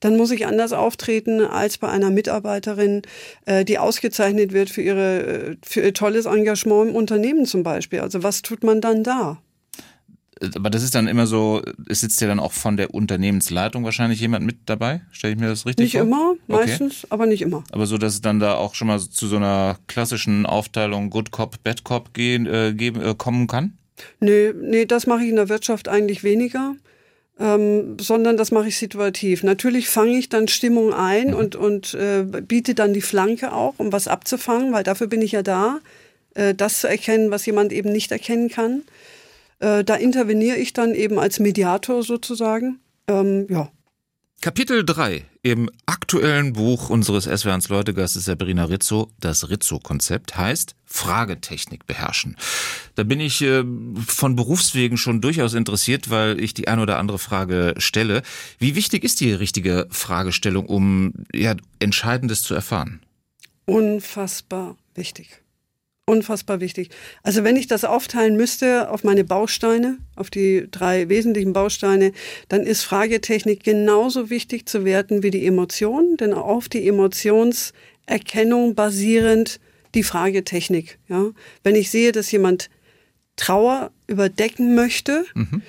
[0.01, 3.01] dann muss ich anders auftreten als bei einer Mitarbeiterin,
[3.47, 8.01] äh, die ausgezeichnet wird für, ihre, äh, für ihr tolles Engagement im Unternehmen zum Beispiel.
[8.01, 9.39] Also was tut man dann da?
[10.57, 14.21] Aber das ist dann immer so, es sitzt ja dann auch von der Unternehmensleitung wahrscheinlich
[14.21, 15.03] jemand mit dabei?
[15.13, 16.05] Stelle ich mir das richtig nicht vor?
[16.05, 17.07] Nicht immer, meistens, okay.
[17.11, 17.65] aber nicht immer.
[17.71, 21.31] Aber so, dass es dann da auch schon mal zu so einer klassischen Aufteilung Good
[21.31, 23.79] Cop, Bad Cop gehen, äh, geben, äh, kommen kann?
[24.21, 26.75] Nee, nee, das mache ich in der Wirtschaft eigentlich weniger.
[27.39, 29.43] Ähm, sondern das mache ich situativ.
[29.43, 31.35] Natürlich fange ich dann Stimmung ein mhm.
[31.35, 35.33] und, und äh, biete dann die Flanke auch, um was abzufangen, weil dafür bin ich
[35.33, 35.81] ja da,
[36.35, 38.83] äh, das zu erkennen, was jemand eben nicht erkennen kann.
[39.65, 42.81] Äh, da interveniere ich dann eben als Mediator sozusagen.
[43.09, 43.71] Ähm, ja.
[44.43, 52.37] Kapitel 3 im aktuellen Buch unseres SWRs Leutegastes Sabrina Rizzo, das Rizzo-Konzept, heißt Fragetechnik beherrschen.
[52.95, 53.65] Da bin ich äh,
[54.07, 58.23] von Berufswegen schon durchaus interessiert, weil ich die ein oder andere Frage stelle.
[58.59, 63.01] Wie wichtig ist die richtige Fragestellung, um ja, Entscheidendes zu erfahren?
[63.65, 65.44] Unfassbar wichtig
[66.07, 66.91] unfassbar wichtig.
[67.23, 72.13] Also wenn ich das aufteilen müsste auf meine Bausteine, auf die drei wesentlichen Bausteine,
[72.49, 79.61] dann ist Fragetechnik genauso wichtig zu werten wie die Emotion, denn auf die Emotionserkennung basierend
[79.95, 80.99] die Fragetechnik.
[81.09, 81.31] Ja?
[81.63, 82.69] Wenn ich sehe, dass jemand
[83.37, 85.63] Trauer überdecken möchte, mhm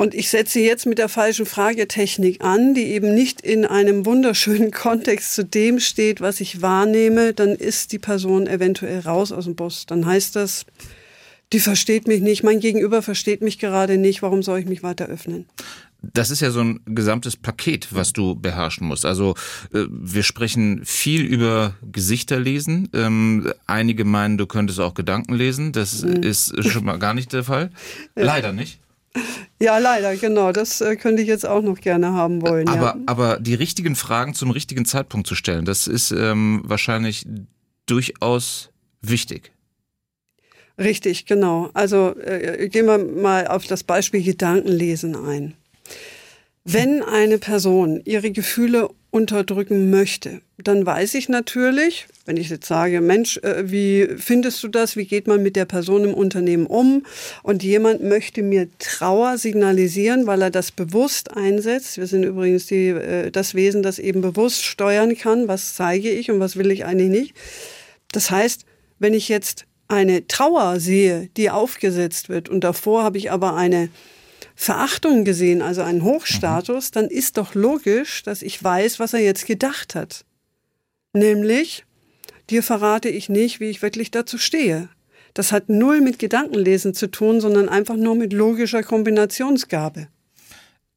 [0.00, 4.70] und ich setze jetzt mit der falschen Fragetechnik an, die eben nicht in einem wunderschönen
[4.70, 9.56] Kontext zu dem steht, was ich wahrnehme, dann ist die Person eventuell raus aus dem
[9.56, 9.84] Bus.
[9.84, 10.64] Dann heißt das,
[11.52, 15.04] die versteht mich nicht, mein Gegenüber versteht mich gerade nicht, warum soll ich mich weiter
[15.04, 15.44] öffnen?
[16.00, 19.04] Das ist ja so ein gesamtes Paket, was du beherrschen musst.
[19.04, 19.34] Also
[19.74, 22.88] äh, wir sprechen viel über Gesichter lesen.
[22.94, 25.72] Ähm, einige meinen, du könntest auch Gedanken lesen.
[25.72, 26.22] Das mhm.
[26.22, 27.70] ist schon mal gar nicht der Fall.
[28.14, 28.80] Leider nicht.
[29.60, 30.52] Ja, leider, genau.
[30.52, 32.68] Das äh, könnte ich jetzt auch noch gerne haben wollen.
[32.68, 32.96] Aber, ja.
[33.06, 37.26] aber die richtigen Fragen zum richtigen Zeitpunkt zu stellen, das ist ähm, wahrscheinlich
[37.86, 38.70] durchaus
[39.02, 39.52] wichtig.
[40.78, 41.70] Richtig, genau.
[41.74, 45.54] Also äh, gehen wir mal auf das Beispiel Gedankenlesen ein.
[46.64, 53.00] Wenn eine Person ihre Gefühle unterdrücken möchte, dann weiß ich natürlich, wenn ich jetzt sage,
[53.00, 54.96] Mensch, äh, wie findest du das?
[54.96, 57.04] Wie geht man mit der Person im Unternehmen um?
[57.42, 61.98] Und jemand möchte mir Trauer signalisieren, weil er das bewusst einsetzt.
[61.98, 65.48] Wir sind übrigens die, äh, das Wesen, das eben bewusst steuern kann.
[65.48, 67.34] Was zeige ich und was will ich eigentlich nicht?
[68.12, 68.64] Das heißt,
[69.00, 73.88] wenn ich jetzt eine Trauer sehe, die aufgesetzt wird und davor habe ich aber eine
[74.62, 76.92] Verachtung gesehen, also einen Hochstatus, mhm.
[76.92, 80.26] dann ist doch logisch, dass ich weiß, was er jetzt gedacht hat.
[81.14, 81.86] Nämlich,
[82.50, 84.90] dir verrate ich nicht, wie ich wirklich dazu stehe.
[85.32, 90.08] Das hat null mit Gedankenlesen zu tun, sondern einfach nur mit logischer Kombinationsgabe.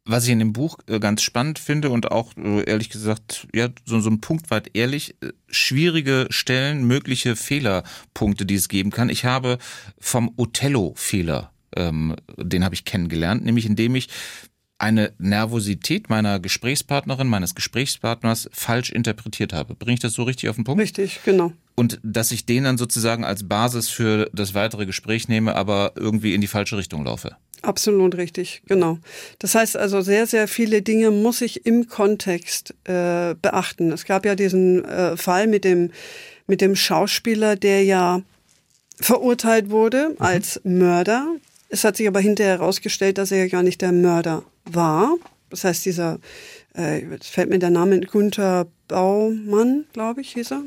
[0.03, 3.69] Was ich in dem Buch äh, ganz spannend finde und auch äh, ehrlich gesagt, ja,
[3.85, 9.07] so, so ein Punkt weit ehrlich, äh, schwierige Stellen, mögliche Fehlerpunkte, die es geben kann.
[9.07, 9.57] Ich habe
[10.01, 14.09] vom Othello-Fehler, ähm, den habe ich kennengelernt, nämlich indem ich
[14.77, 19.75] eine Nervosität meiner Gesprächspartnerin, meines Gesprächspartners falsch interpretiert habe.
[19.75, 20.81] Bringe ich das so richtig auf den Punkt?
[20.81, 21.53] Richtig, genau.
[21.75, 26.33] Und dass ich den dann sozusagen als Basis für das weitere Gespräch nehme, aber irgendwie
[26.33, 27.37] in die falsche Richtung laufe.
[27.61, 28.99] Absolut richtig, genau.
[29.39, 33.91] Das heißt also, sehr, sehr viele Dinge muss ich im Kontext äh, beachten.
[33.93, 35.91] Es gab ja diesen äh, Fall mit dem,
[36.45, 38.21] mit dem Schauspieler, der ja
[38.99, 40.15] verurteilt wurde mhm.
[40.19, 41.35] als Mörder.
[41.73, 45.15] Es hat sich aber hinterher herausgestellt, dass er ja gar nicht der Mörder war.
[45.49, 46.19] Das heißt, dieser,
[46.77, 50.63] äh, jetzt fällt mir der Name Gunther Baumann, glaube ich, hieß er.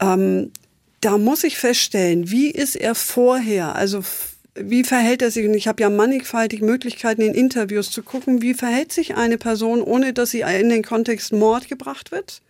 [0.00, 0.50] Ähm,
[1.02, 4.02] da muss ich feststellen, wie ist er vorher, also
[4.54, 5.46] wie verhält er sich?
[5.46, 9.82] Und ich habe ja mannigfaltig Möglichkeiten in Interviews zu gucken, wie verhält sich eine Person,
[9.82, 12.40] ohne dass sie in den Kontext Mord gebracht wird?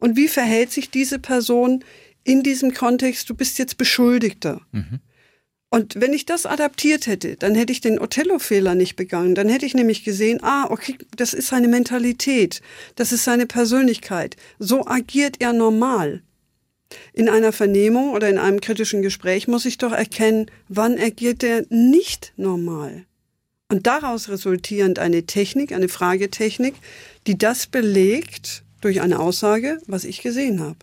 [0.00, 1.84] Und wie verhält sich diese Person
[2.24, 4.60] in diesem Kontext, du bist jetzt Beschuldigter?
[4.72, 4.98] Mhm.
[5.74, 9.34] Und wenn ich das adaptiert hätte, dann hätte ich den Othello-Fehler nicht begangen.
[9.34, 12.62] Dann hätte ich nämlich gesehen, ah, okay, das ist seine Mentalität,
[12.94, 14.36] das ist seine Persönlichkeit.
[14.60, 16.22] So agiert er normal.
[17.12, 21.64] In einer Vernehmung oder in einem kritischen Gespräch muss ich doch erkennen, wann agiert er
[21.70, 23.04] nicht normal.
[23.68, 26.74] Und daraus resultierend eine Technik, eine Fragetechnik,
[27.26, 30.76] die das belegt durch eine Aussage, was ich gesehen habe.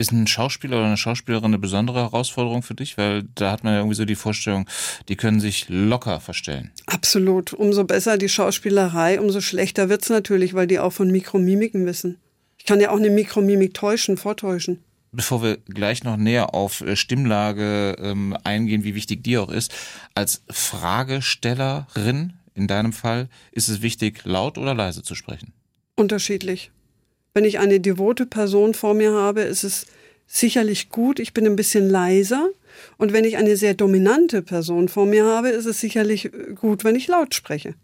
[0.00, 2.96] Ist ein Schauspieler oder eine Schauspielerin eine besondere Herausforderung für dich?
[2.96, 4.66] Weil da hat man ja irgendwie so die Vorstellung,
[5.10, 6.70] die können sich locker verstellen.
[6.86, 7.52] Absolut.
[7.52, 12.16] Umso besser die Schauspielerei, umso schlechter wird's natürlich, weil die auch von Mikromimiken wissen.
[12.56, 14.78] Ich kann ja auch eine Mikromimik täuschen, vortäuschen
[15.12, 19.74] bevor wir gleich noch näher auf äh, Stimmlage ähm, eingehen, wie wichtig die auch ist,
[20.14, 25.52] als Fragestellerin in deinem Fall, ist es wichtig, laut oder leise zu sprechen?
[25.96, 26.70] Unterschiedlich.
[27.34, 29.86] Wenn ich eine devote Person vor mir habe, ist es
[30.26, 32.48] sicherlich gut, ich bin ein bisschen leiser.
[32.96, 36.84] Und wenn ich eine sehr dominante Person vor mir habe, ist es sicherlich äh, gut,
[36.84, 37.74] wenn ich laut spreche.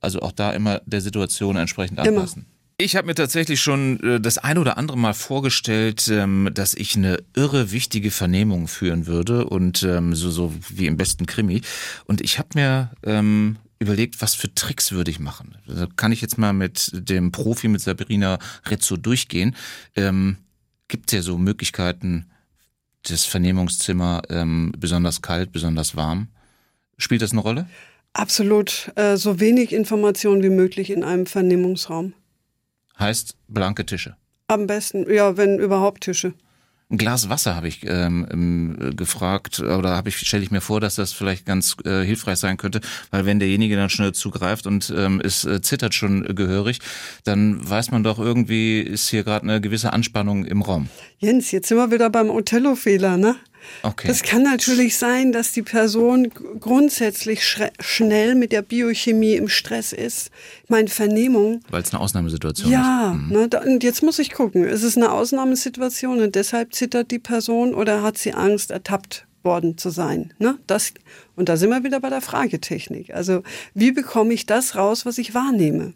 [0.00, 2.42] Also auch da immer der Situation entsprechend anpassen.
[2.42, 2.54] Immer.
[2.76, 6.96] Ich habe mir tatsächlich schon äh, das ein oder andere Mal vorgestellt, ähm, dass ich
[6.96, 11.62] eine irre wichtige Vernehmung führen würde und ähm, so, so wie im besten Krimi.
[12.06, 15.56] Und ich habe mir ähm, überlegt, was für Tricks würde ich machen.
[15.68, 19.56] Also kann ich jetzt mal mit dem Profi, mit Sabrina Rezzo durchgehen.
[19.96, 20.38] Ähm,
[20.88, 22.30] Gibt es ja so Möglichkeiten,
[23.02, 26.28] das Vernehmungszimmer ähm, besonders kalt, besonders warm?
[26.98, 27.68] Spielt das eine Rolle?
[28.12, 28.92] Absolut.
[28.94, 32.14] Äh, so wenig Information wie möglich in einem Vernehmungsraum.
[32.98, 34.16] Heißt blanke Tische.
[34.46, 36.34] Am besten, ja, wenn überhaupt Tische.
[36.90, 40.80] Ein Glas Wasser habe ich ähm, ähm, gefragt oder habe ich stelle ich mir vor,
[40.80, 44.92] dass das vielleicht ganz äh, hilfreich sein könnte, weil wenn derjenige dann schnell zugreift und
[44.94, 46.80] ähm, es äh, zittert schon gehörig,
[47.24, 50.88] dann weiß man doch irgendwie ist hier gerade eine gewisse Anspannung im Raum.
[51.18, 53.36] Jens, jetzt sind wir wieder beim Othello-Fehler, ne?
[53.82, 54.08] Okay.
[54.08, 57.44] Das kann natürlich sein, dass die Person grundsätzlich
[57.80, 60.30] schnell mit der Biochemie im Stress ist.
[60.64, 61.60] Ich meine, Vernehmung.
[61.70, 62.84] Weil es eine Ausnahmesituation ja, ist.
[62.84, 63.32] Ja, mhm.
[63.32, 64.64] ne, und jetzt muss ich gucken.
[64.64, 69.76] Ist es eine Ausnahmesituation und deshalb zittert die Person oder hat sie Angst, ertappt worden
[69.78, 70.32] zu sein?
[70.38, 70.58] Ne?
[70.66, 70.92] Das,
[71.36, 73.14] und da sind wir wieder bei der Fragetechnik.
[73.14, 73.42] Also,
[73.74, 75.94] wie bekomme ich das raus, was ich wahrnehme?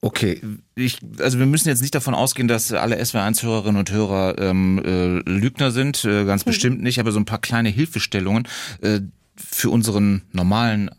[0.00, 0.40] Okay,
[0.76, 5.28] ich, also wir müssen jetzt nicht davon ausgehen, dass alle SW1-Hörerinnen und Hörer ähm, äh,
[5.28, 6.50] Lügner sind, äh, ganz mhm.
[6.50, 8.46] bestimmt nicht, aber so ein paar kleine Hilfestellungen
[8.80, 9.00] äh,
[9.34, 10.90] für unseren normalen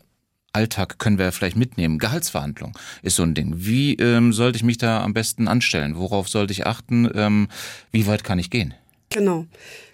[0.52, 1.98] Alltag können wir vielleicht mitnehmen.
[1.98, 3.54] Gehaltsverhandlung ist so ein Ding.
[3.56, 5.96] Wie ähm, sollte ich mich da am besten anstellen?
[5.96, 7.08] Worauf sollte ich achten?
[7.14, 7.48] Ähm,
[7.92, 8.74] wie weit kann ich gehen?
[9.10, 9.46] Genau.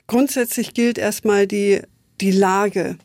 [0.07, 1.83] Grundsätzlich gilt erstmal die,
[2.21, 2.97] die Lage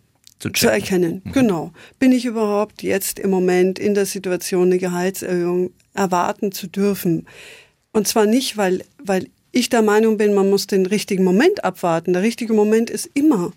[0.42, 1.22] zu, zu erkennen.
[1.24, 1.32] Mhm.
[1.32, 1.72] Genau.
[2.00, 7.28] Bin ich überhaupt jetzt im Moment in der Situation, eine Gehaltserhöhung erwarten zu dürfen?
[7.94, 12.14] Und zwar nicht, weil, weil ich der Meinung bin, man muss den richtigen Moment abwarten.
[12.14, 13.52] Der richtige Moment ist immer.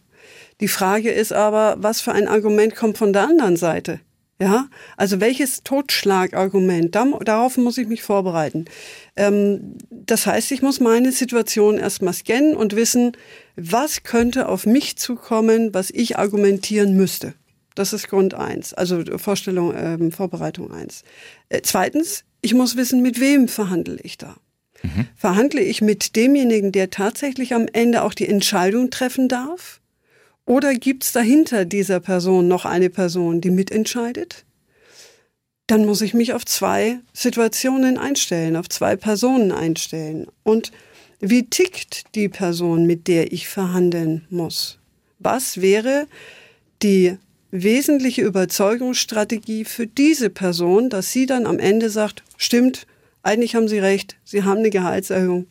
[0.61, 4.01] Die Frage ist aber, was für ein Argument kommt von der anderen Seite?
[4.40, 4.66] Ja,
[4.97, 6.94] also welches Totschlagargument?
[6.94, 8.64] Darauf muss ich mich vorbereiten.
[9.16, 13.12] Ähm, das heißt, ich muss meine Situation erstmal scannen und wissen,
[13.57, 17.35] was könnte auf mich zukommen, was ich argumentieren müsste.
[17.74, 21.03] Das ist Grund eins, also Vorstellung, ähm, Vorbereitung eins.
[21.48, 24.37] Äh, zweitens, ich muss wissen, mit wem verhandle ich da.
[24.83, 25.07] Mhm.
[25.16, 29.81] Verhandle ich mit demjenigen, der tatsächlich am Ende auch die Entscheidung treffen darf?
[30.46, 34.44] Oder gibt es dahinter dieser Person noch eine Person, die mitentscheidet?
[35.66, 40.27] Dann muss ich mich auf zwei Situationen einstellen, auf zwei Personen einstellen.
[40.42, 40.72] Und
[41.20, 44.79] wie tickt die Person, mit der ich verhandeln muss?
[45.18, 46.07] Was wäre
[46.83, 47.16] die
[47.50, 52.87] wesentliche Überzeugungsstrategie für diese Person, dass sie dann am Ende sagt, stimmt,
[53.22, 55.46] eigentlich haben Sie recht, Sie haben eine Gehaltserhöhung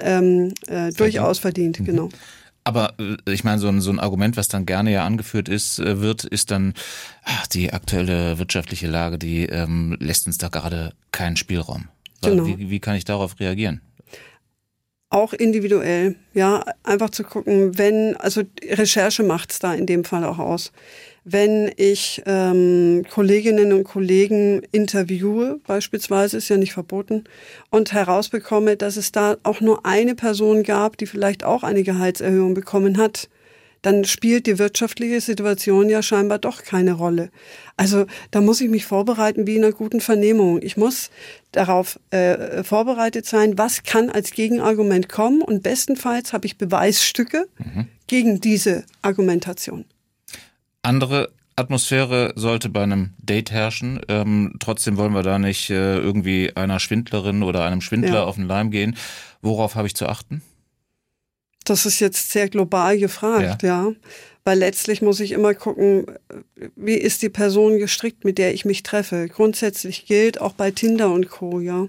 [0.00, 1.84] ähm, äh, durchaus verdient, mhm.
[1.84, 2.08] genau.
[2.64, 5.78] Aber äh, ich meine, so ein, so ein Argument, was dann gerne ja angeführt ist,
[5.78, 6.74] äh, wird, ist dann,
[7.24, 11.88] ach, die aktuelle wirtschaftliche Lage, die ähm, lässt uns da gerade keinen Spielraum.
[12.22, 12.46] Genau.
[12.46, 13.80] Wie, wie kann ich darauf reagieren?
[15.10, 20.38] Auch individuell, ja, einfach zu gucken, wenn, also Recherche macht's da in dem Fall auch
[20.38, 20.72] aus
[21.24, 27.24] wenn ich ähm, Kolleginnen und Kollegen interviewe, beispielsweise, ist ja nicht verboten,
[27.70, 32.54] und herausbekomme, dass es da auch nur eine Person gab, die vielleicht auch eine Gehaltserhöhung
[32.54, 33.28] bekommen hat,
[33.82, 37.30] dann spielt die wirtschaftliche Situation ja scheinbar doch keine Rolle.
[37.76, 40.60] Also da muss ich mich vorbereiten wie in einer guten Vernehmung.
[40.62, 41.10] Ich muss
[41.50, 47.88] darauf äh, vorbereitet sein, was kann als Gegenargument kommen und bestenfalls habe ich Beweisstücke mhm.
[48.06, 49.84] gegen diese Argumentation.
[50.82, 54.00] Andere Atmosphäre sollte bei einem Date herrschen.
[54.08, 58.24] Ähm, trotzdem wollen wir da nicht äh, irgendwie einer Schwindlerin oder einem Schwindler ja.
[58.24, 58.96] auf den Leim gehen.
[59.42, 60.42] Worauf habe ich zu achten?
[61.64, 63.86] Das ist jetzt sehr global gefragt, ja.
[63.86, 63.92] ja.
[64.44, 66.06] Weil letztlich muss ich immer gucken,
[66.74, 69.28] wie ist die Person gestrickt, mit der ich mich treffe.
[69.28, 71.86] Grundsätzlich gilt auch bei Tinder und Co., ja,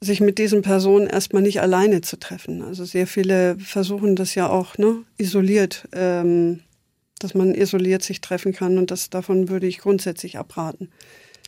[0.00, 2.62] sich mit diesen Personen erstmal nicht alleine zu treffen.
[2.62, 6.60] Also sehr viele versuchen das ja auch, ne, isoliert ähm,
[7.18, 10.88] dass man isoliert sich treffen kann und das davon würde ich grundsätzlich abraten.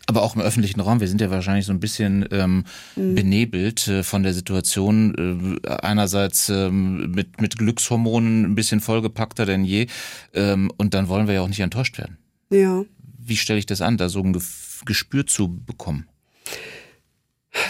[0.07, 2.65] Aber auch im öffentlichen Raum, wir sind ja wahrscheinlich so ein bisschen ähm,
[2.97, 3.15] mhm.
[3.15, 5.61] benebelt äh, von der Situation.
[5.63, 9.87] Äh, einerseits ähm, mit, mit Glückshormonen ein bisschen vollgepackter denn je.
[10.35, 12.19] Ähm, und dann wollen wir ja auch nicht enttäuscht werden.
[12.51, 12.85] Ja.
[13.19, 14.37] Wie stelle ich das an, da so ein
[14.85, 16.09] Gespür zu bekommen?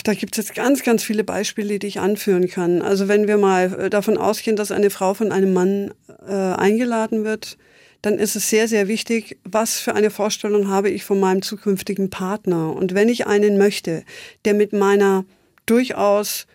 [0.05, 2.83] Da gibt es jetzt ganz, ganz viele Beispiele, die ich anführen kann.
[2.83, 5.93] Also wenn wir mal äh, davon ausgehen, dass eine Frau von einem Mann
[6.27, 7.59] äh, eingeladen wird,
[8.03, 12.11] dann ist es sehr, sehr wichtig, was für eine Vorstellung habe ich von meinem zukünftigen
[12.11, 12.75] Partner.
[12.75, 14.05] Und wenn ich einen möchte,
[14.45, 15.25] der mit meiner
[15.67, 16.47] durchaus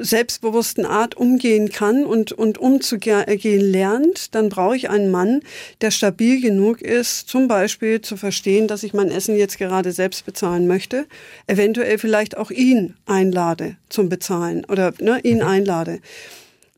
[0.00, 5.40] selbstbewussten Art umgehen kann und, und umzugehen lernt, dann brauche ich einen Mann,
[5.80, 10.24] der stabil genug ist, zum Beispiel zu verstehen, dass ich mein Essen jetzt gerade selbst
[10.24, 11.06] bezahlen möchte,
[11.46, 15.46] eventuell vielleicht auch ihn einlade zum Bezahlen oder ne, ihn mhm.
[15.46, 16.00] einlade.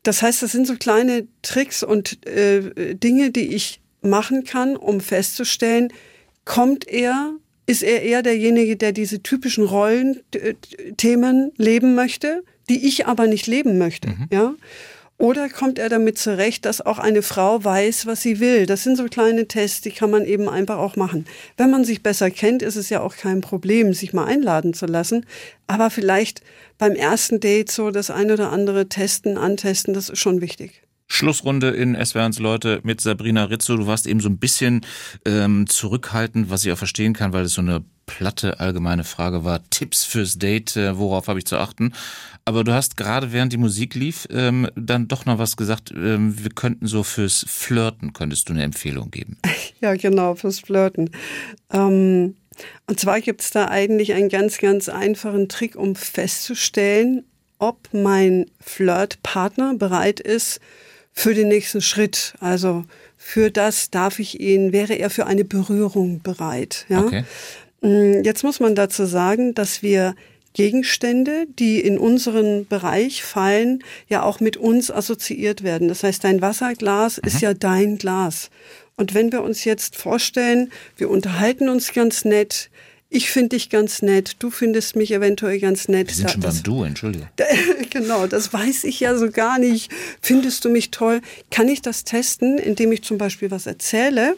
[0.03, 4.99] Das heißt, das sind so kleine Tricks und äh, Dinge, die ich machen kann, um
[4.99, 5.93] festzustellen,
[6.43, 7.33] kommt er,
[7.67, 13.77] ist er eher derjenige, der diese typischen Rollenthemen leben möchte, die ich aber nicht leben
[13.77, 14.27] möchte, mhm.
[14.31, 14.53] ja?
[15.21, 18.65] Oder kommt er damit zurecht, dass auch eine Frau weiß, was sie will?
[18.65, 21.27] Das sind so kleine Tests, die kann man eben einfach auch machen.
[21.57, 24.87] Wenn man sich besser kennt, ist es ja auch kein Problem, sich mal einladen zu
[24.87, 25.27] lassen.
[25.67, 26.41] Aber vielleicht
[26.79, 30.81] beim ersten Date so das ein oder andere testen, antesten, das ist schon wichtig.
[31.05, 33.77] Schlussrunde in SWRs Leute mit Sabrina Rizzo.
[33.77, 34.81] Du warst eben so ein bisschen
[35.25, 39.61] ähm, zurückhaltend, was ich auch verstehen kann, weil es so eine platte allgemeine Frage war.
[39.69, 41.93] Tipps fürs Date, äh, worauf habe ich zu achten?
[42.45, 45.91] Aber du hast gerade während die Musik lief ähm, dann doch noch was gesagt.
[45.91, 49.37] Ähm, wir könnten so fürs Flirten, könntest du eine Empfehlung geben?
[49.81, 51.09] Ja, genau, fürs Flirten.
[51.73, 52.35] Ähm,
[52.85, 57.23] und zwar gibt es da eigentlich einen ganz, ganz einfachen Trick, um festzustellen,
[57.57, 60.59] ob mein Flirtpartner bereit ist
[61.13, 62.35] für den nächsten Schritt.
[62.39, 62.85] Also
[63.17, 66.85] für das darf ich ihn, wäre er für eine Berührung bereit.
[66.89, 67.05] Ja?
[67.05, 67.23] Okay.
[67.81, 70.15] Mm, jetzt muss man dazu sagen, dass wir
[70.53, 75.87] Gegenstände, die in unseren Bereich fallen, ja auch mit uns assoziiert werden.
[75.87, 77.27] Das heißt, dein Wasserglas mhm.
[77.27, 78.49] ist ja dein Glas.
[78.97, 82.69] Und wenn wir uns jetzt vorstellen, wir unterhalten uns ganz nett,
[83.13, 86.07] ich finde dich ganz nett, du findest mich eventuell ganz nett.
[86.07, 87.27] Wir sind schon das, beim Du, entschuldige.
[87.89, 89.91] genau, das weiß ich ja so gar nicht.
[90.21, 91.19] Findest du mich toll?
[91.49, 94.37] Kann ich das testen, indem ich zum Beispiel was erzähle?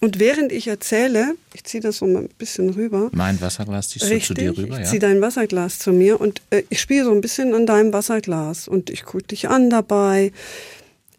[0.00, 3.10] Und während ich erzähle, ich ziehe das so mal ein bisschen rüber.
[3.12, 4.82] Mein Wasserglas ziehst richtig, du zu dir rüber, ja?
[4.82, 7.92] Ich ziehe dein Wasserglas zu mir und äh, ich spiele so ein bisschen an deinem
[7.92, 10.32] Wasserglas und ich gucke dich an dabei.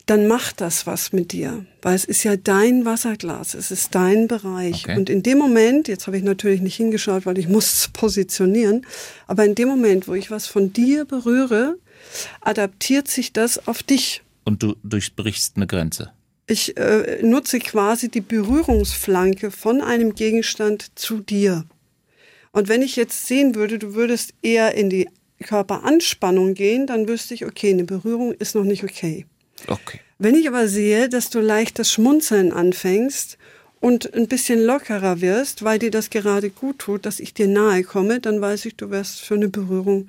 [0.09, 4.27] dann macht das was mit dir, weil es ist ja dein Wasserglas, es ist dein
[4.27, 4.86] Bereich.
[4.86, 4.97] Okay.
[4.97, 8.88] Und in dem Moment, jetzt habe ich natürlich nicht hingeschaut, weil ich muss es positionieren,
[9.27, 11.77] aber in dem Moment, wo ich was von dir berühre,
[12.41, 14.23] adaptiert sich das auf dich.
[14.45, 16.11] Und du durchbrichst eine Grenze.
[16.50, 21.66] Ich äh, nutze quasi die Berührungsflanke von einem Gegenstand zu dir.
[22.52, 25.08] Und wenn ich jetzt sehen würde, du würdest eher in die
[25.43, 29.28] Körperanspannung gehen, dann wüsste ich, okay, eine Berührung ist noch nicht okay.
[29.68, 30.00] Okay.
[30.18, 33.38] Wenn ich aber sehe, dass du leicht das Schmunzeln anfängst
[33.80, 37.84] und ein bisschen lockerer wirst, weil dir das gerade gut tut, dass ich dir nahe
[37.84, 40.08] komme, dann weiß ich, du wirst für eine Berührung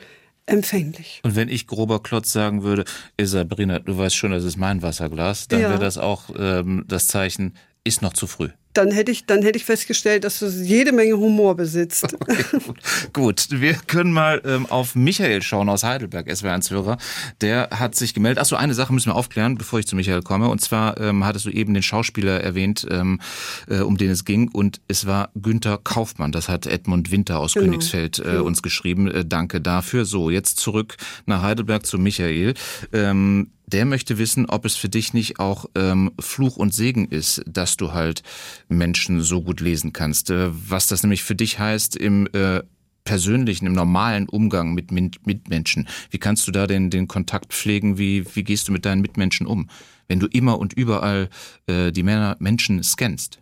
[0.50, 1.20] empfänglich.
[1.24, 2.84] Und wenn ich grober Klotz sagen würde,
[3.16, 5.68] "Ey, Sabrina, du weißt schon, das ist mein Wasserglas, dann Ja.
[5.70, 8.50] wäre das auch ähm, das Zeichen, ist noch zu früh.
[8.72, 12.16] Dann hätte ich, dann hätte ich festgestellt, dass du jede Menge Humor besitzt.
[13.12, 16.96] Gut, wir können mal ähm, auf Michael schauen aus Heidelberg, SWR1-Hörer.
[17.40, 18.40] Der hat sich gemeldet.
[18.40, 20.48] Achso, eine Sache müssen wir aufklären, bevor ich zu Michael komme.
[20.48, 23.20] Und zwar ähm, hattest du eben den Schauspieler erwähnt, ähm,
[23.68, 24.48] äh, um den es ging.
[24.48, 26.30] Und es war Günther Kaufmann.
[26.32, 27.64] Das hat Edmund Winter aus Genau.
[27.66, 29.10] Königsfeld äh, uns geschrieben.
[29.10, 30.04] Äh, danke dafür.
[30.04, 30.96] So, jetzt zurück
[31.26, 32.54] nach Heidelberg zu Michael.
[32.92, 37.42] Ähm, der möchte wissen, ob es für dich nicht auch ähm, Fluch und Segen ist,
[37.46, 38.22] dass du halt
[38.70, 40.30] Menschen so gut lesen kannst.
[40.30, 42.62] Äh, was das nämlich für dich heißt im äh,
[43.04, 45.88] persönlichen, im normalen Umgang mit Mitmenschen.
[46.10, 47.98] Wie kannst du da den, den Kontakt pflegen?
[47.98, 49.68] Wie, wie gehst du mit deinen Mitmenschen um?
[50.06, 51.28] Wenn du immer und überall
[51.66, 53.38] äh, die Männer, Menschen scannst.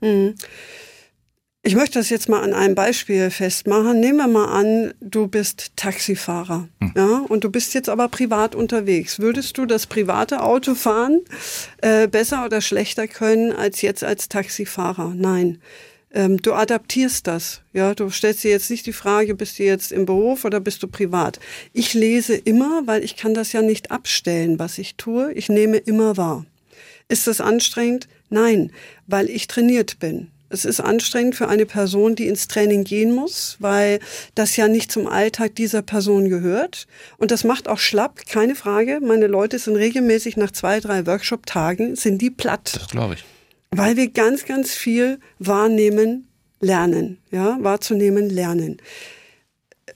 [1.63, 3.99] Ich möchte das jetzt mal an einem Beispiel festmachen.
[3.99, 9.19] Nehmen wir mal an, du bist Taxifahrer, ja, und du bist jetzt aber privat unterwegs.
[9.19, 11.23] Würdest du das private Autofahren
[11.83, 15.13] äh, besser oder schlechter können als jetzt als Taxifahrer?
[15.17, 15.61] Nein.
[16.15, 17.61] Ähm, du adaptierst das.
[17.73, 20.83] Ja, du stellst dir jetzt nicht die Frage, bist du jetzt im Beruf oder bist
[20.83, 21.39] du privat?
[21.73, 25.33] Ich lese immer, weil ich kann das ja nicht abstellen, was ich tue.
[25.35, 26.47] Ich nehme immer wahr.
[27.09, 28.09] Ist das anstrengend?
[28.31, 28.73] Nein,
[29.07, 30.29] weil ich trainiert bin.
[30.51, 34.01] Es ist anstrengend für eine Person, die ins Training gehen muss, weil
[34.35, 36.87] das ja nicht zum Alltag dieser Person gehört.
[37.19, 39.01] Und das macht auch schlapp, keine Frage.
[39.03, 43.25] Meine Leute sind regelmäßig nach zwei, drei Workshop-Tagen, sind die platt Das glaube ich.
[43.71, 46.29] weil wir ganz, ganz viel wahrnehmen,
[46.61, 48.79] lernen, ja, wahrzunehmen, lernen.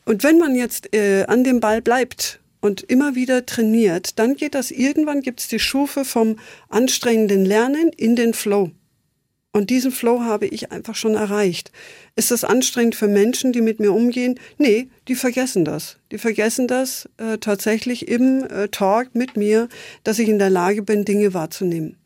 [0.05, 4.55] Und wenn man jetzt äh, an dem Ball bleibt und immer wieder trainiert, dann geht
[4.55, 6.39] das irgendwann, gibt's die Stufe vom
[6.69, 8.71] anstrengenden Lernen in den Flow.
[9.53, 11.73] Und diesen Flow habe ich einfach schon erreicht.
[12.17, 14.41] Ist das anstrengend für Menschen, die mit mir umgehen?
[14.57, 15.99] Nee, die vergessen das.
[16.11, 19.69] Die vergessen das äh, tatsächlich im äh, Talk mit mir,
[20.05, 21.97] dass ich in der Lage bin, Dinge wahrzunehmen.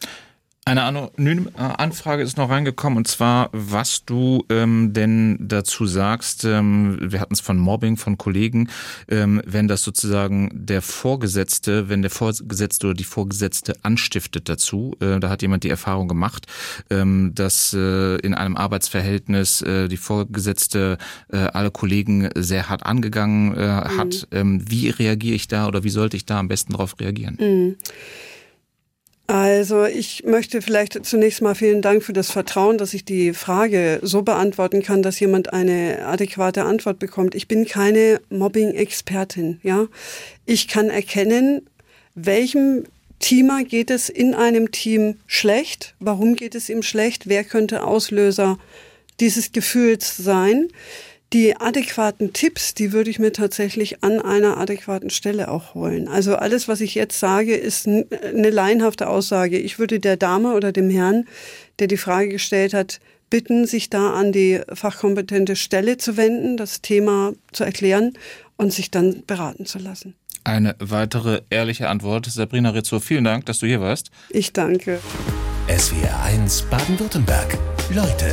[0.68, 6.44] Eine anonyme äh, Anfrage ist noch reingekommen und zwar, was du ähm, denn dazu sagst.
[6.44, 8.68] Ähm, wir hatten es von Mobbing von Kollegen,
[9.08, 14.96] ähm, wenn das sozusagen der Vorgesetzte, wenn der Vorgesetzte oder die Vorgesetzte anstiftet dazu.
[14.98, 16.46] Äh, da hat jemand die Erfahrung gemacht,
[16.90, 20.98] ähm, dass äh, in einem Arbeitsverhältnis äh, die Vorgesetzte
[21.32, 24.26] äh, alle Kollegen sehr hart angegangen äh, hat.
[24.32, 27.76] Ähm, wie reagiere ich da oder wie sollte ich da am besten darauf reagieren?
[29.28, 33.98] Also ich möchte vielleicht zunächst mal vielen Dank für das Vertrauen, dass ich die Frage
[34.02, 37.34] so beantworten kann, dass jemand eine adäquate Antwort bekommt.
[37.34, 39.86] Ich bin keine Mobbing-Expertin, ja.
[40.44, 41.66] Ich kann erkennen,
[42.14, 42.84] welchem
[43.18, 45.94] Teamer geht es in einem Team schlecht?
[45.98, 47.28] Warum geht es ihm schlecht?
[47.28, 48.58] Wer könnte Auslöser
[49.18, 50.68] dieses Gefühls sein?
[51.32, 56.06] Die adäquaten Tipps, die würde ich mir tatsächlich an einer adäquaten Stelle auch holen.
[56.06, 59.58] Also alles, was ich jetzt sage, ist eine laienhafte Aussage.
[59.58, 61.26] Ich würde der Dame oder dem Herrn,
[61.80, 66.80] der die Frage gestellt hat, bitten, sich da an die fachkompetente Stelle zu wenden, das
[66.80, 68.12] Thema zu erklären
[68.56, 70.14] und sich dann beraten zu lassen.
[70.44, 72.26] Eine weitere ehrliche Antwort.
[72.26, 74.12] Sabrina Rizzo, vielen Dank, dass du hier warst.
[74.30, 75.00] Ich danke.
[75.68, 77.58] SWR 1 Baden-Württemberg.
[77.92, 78.32] Leute,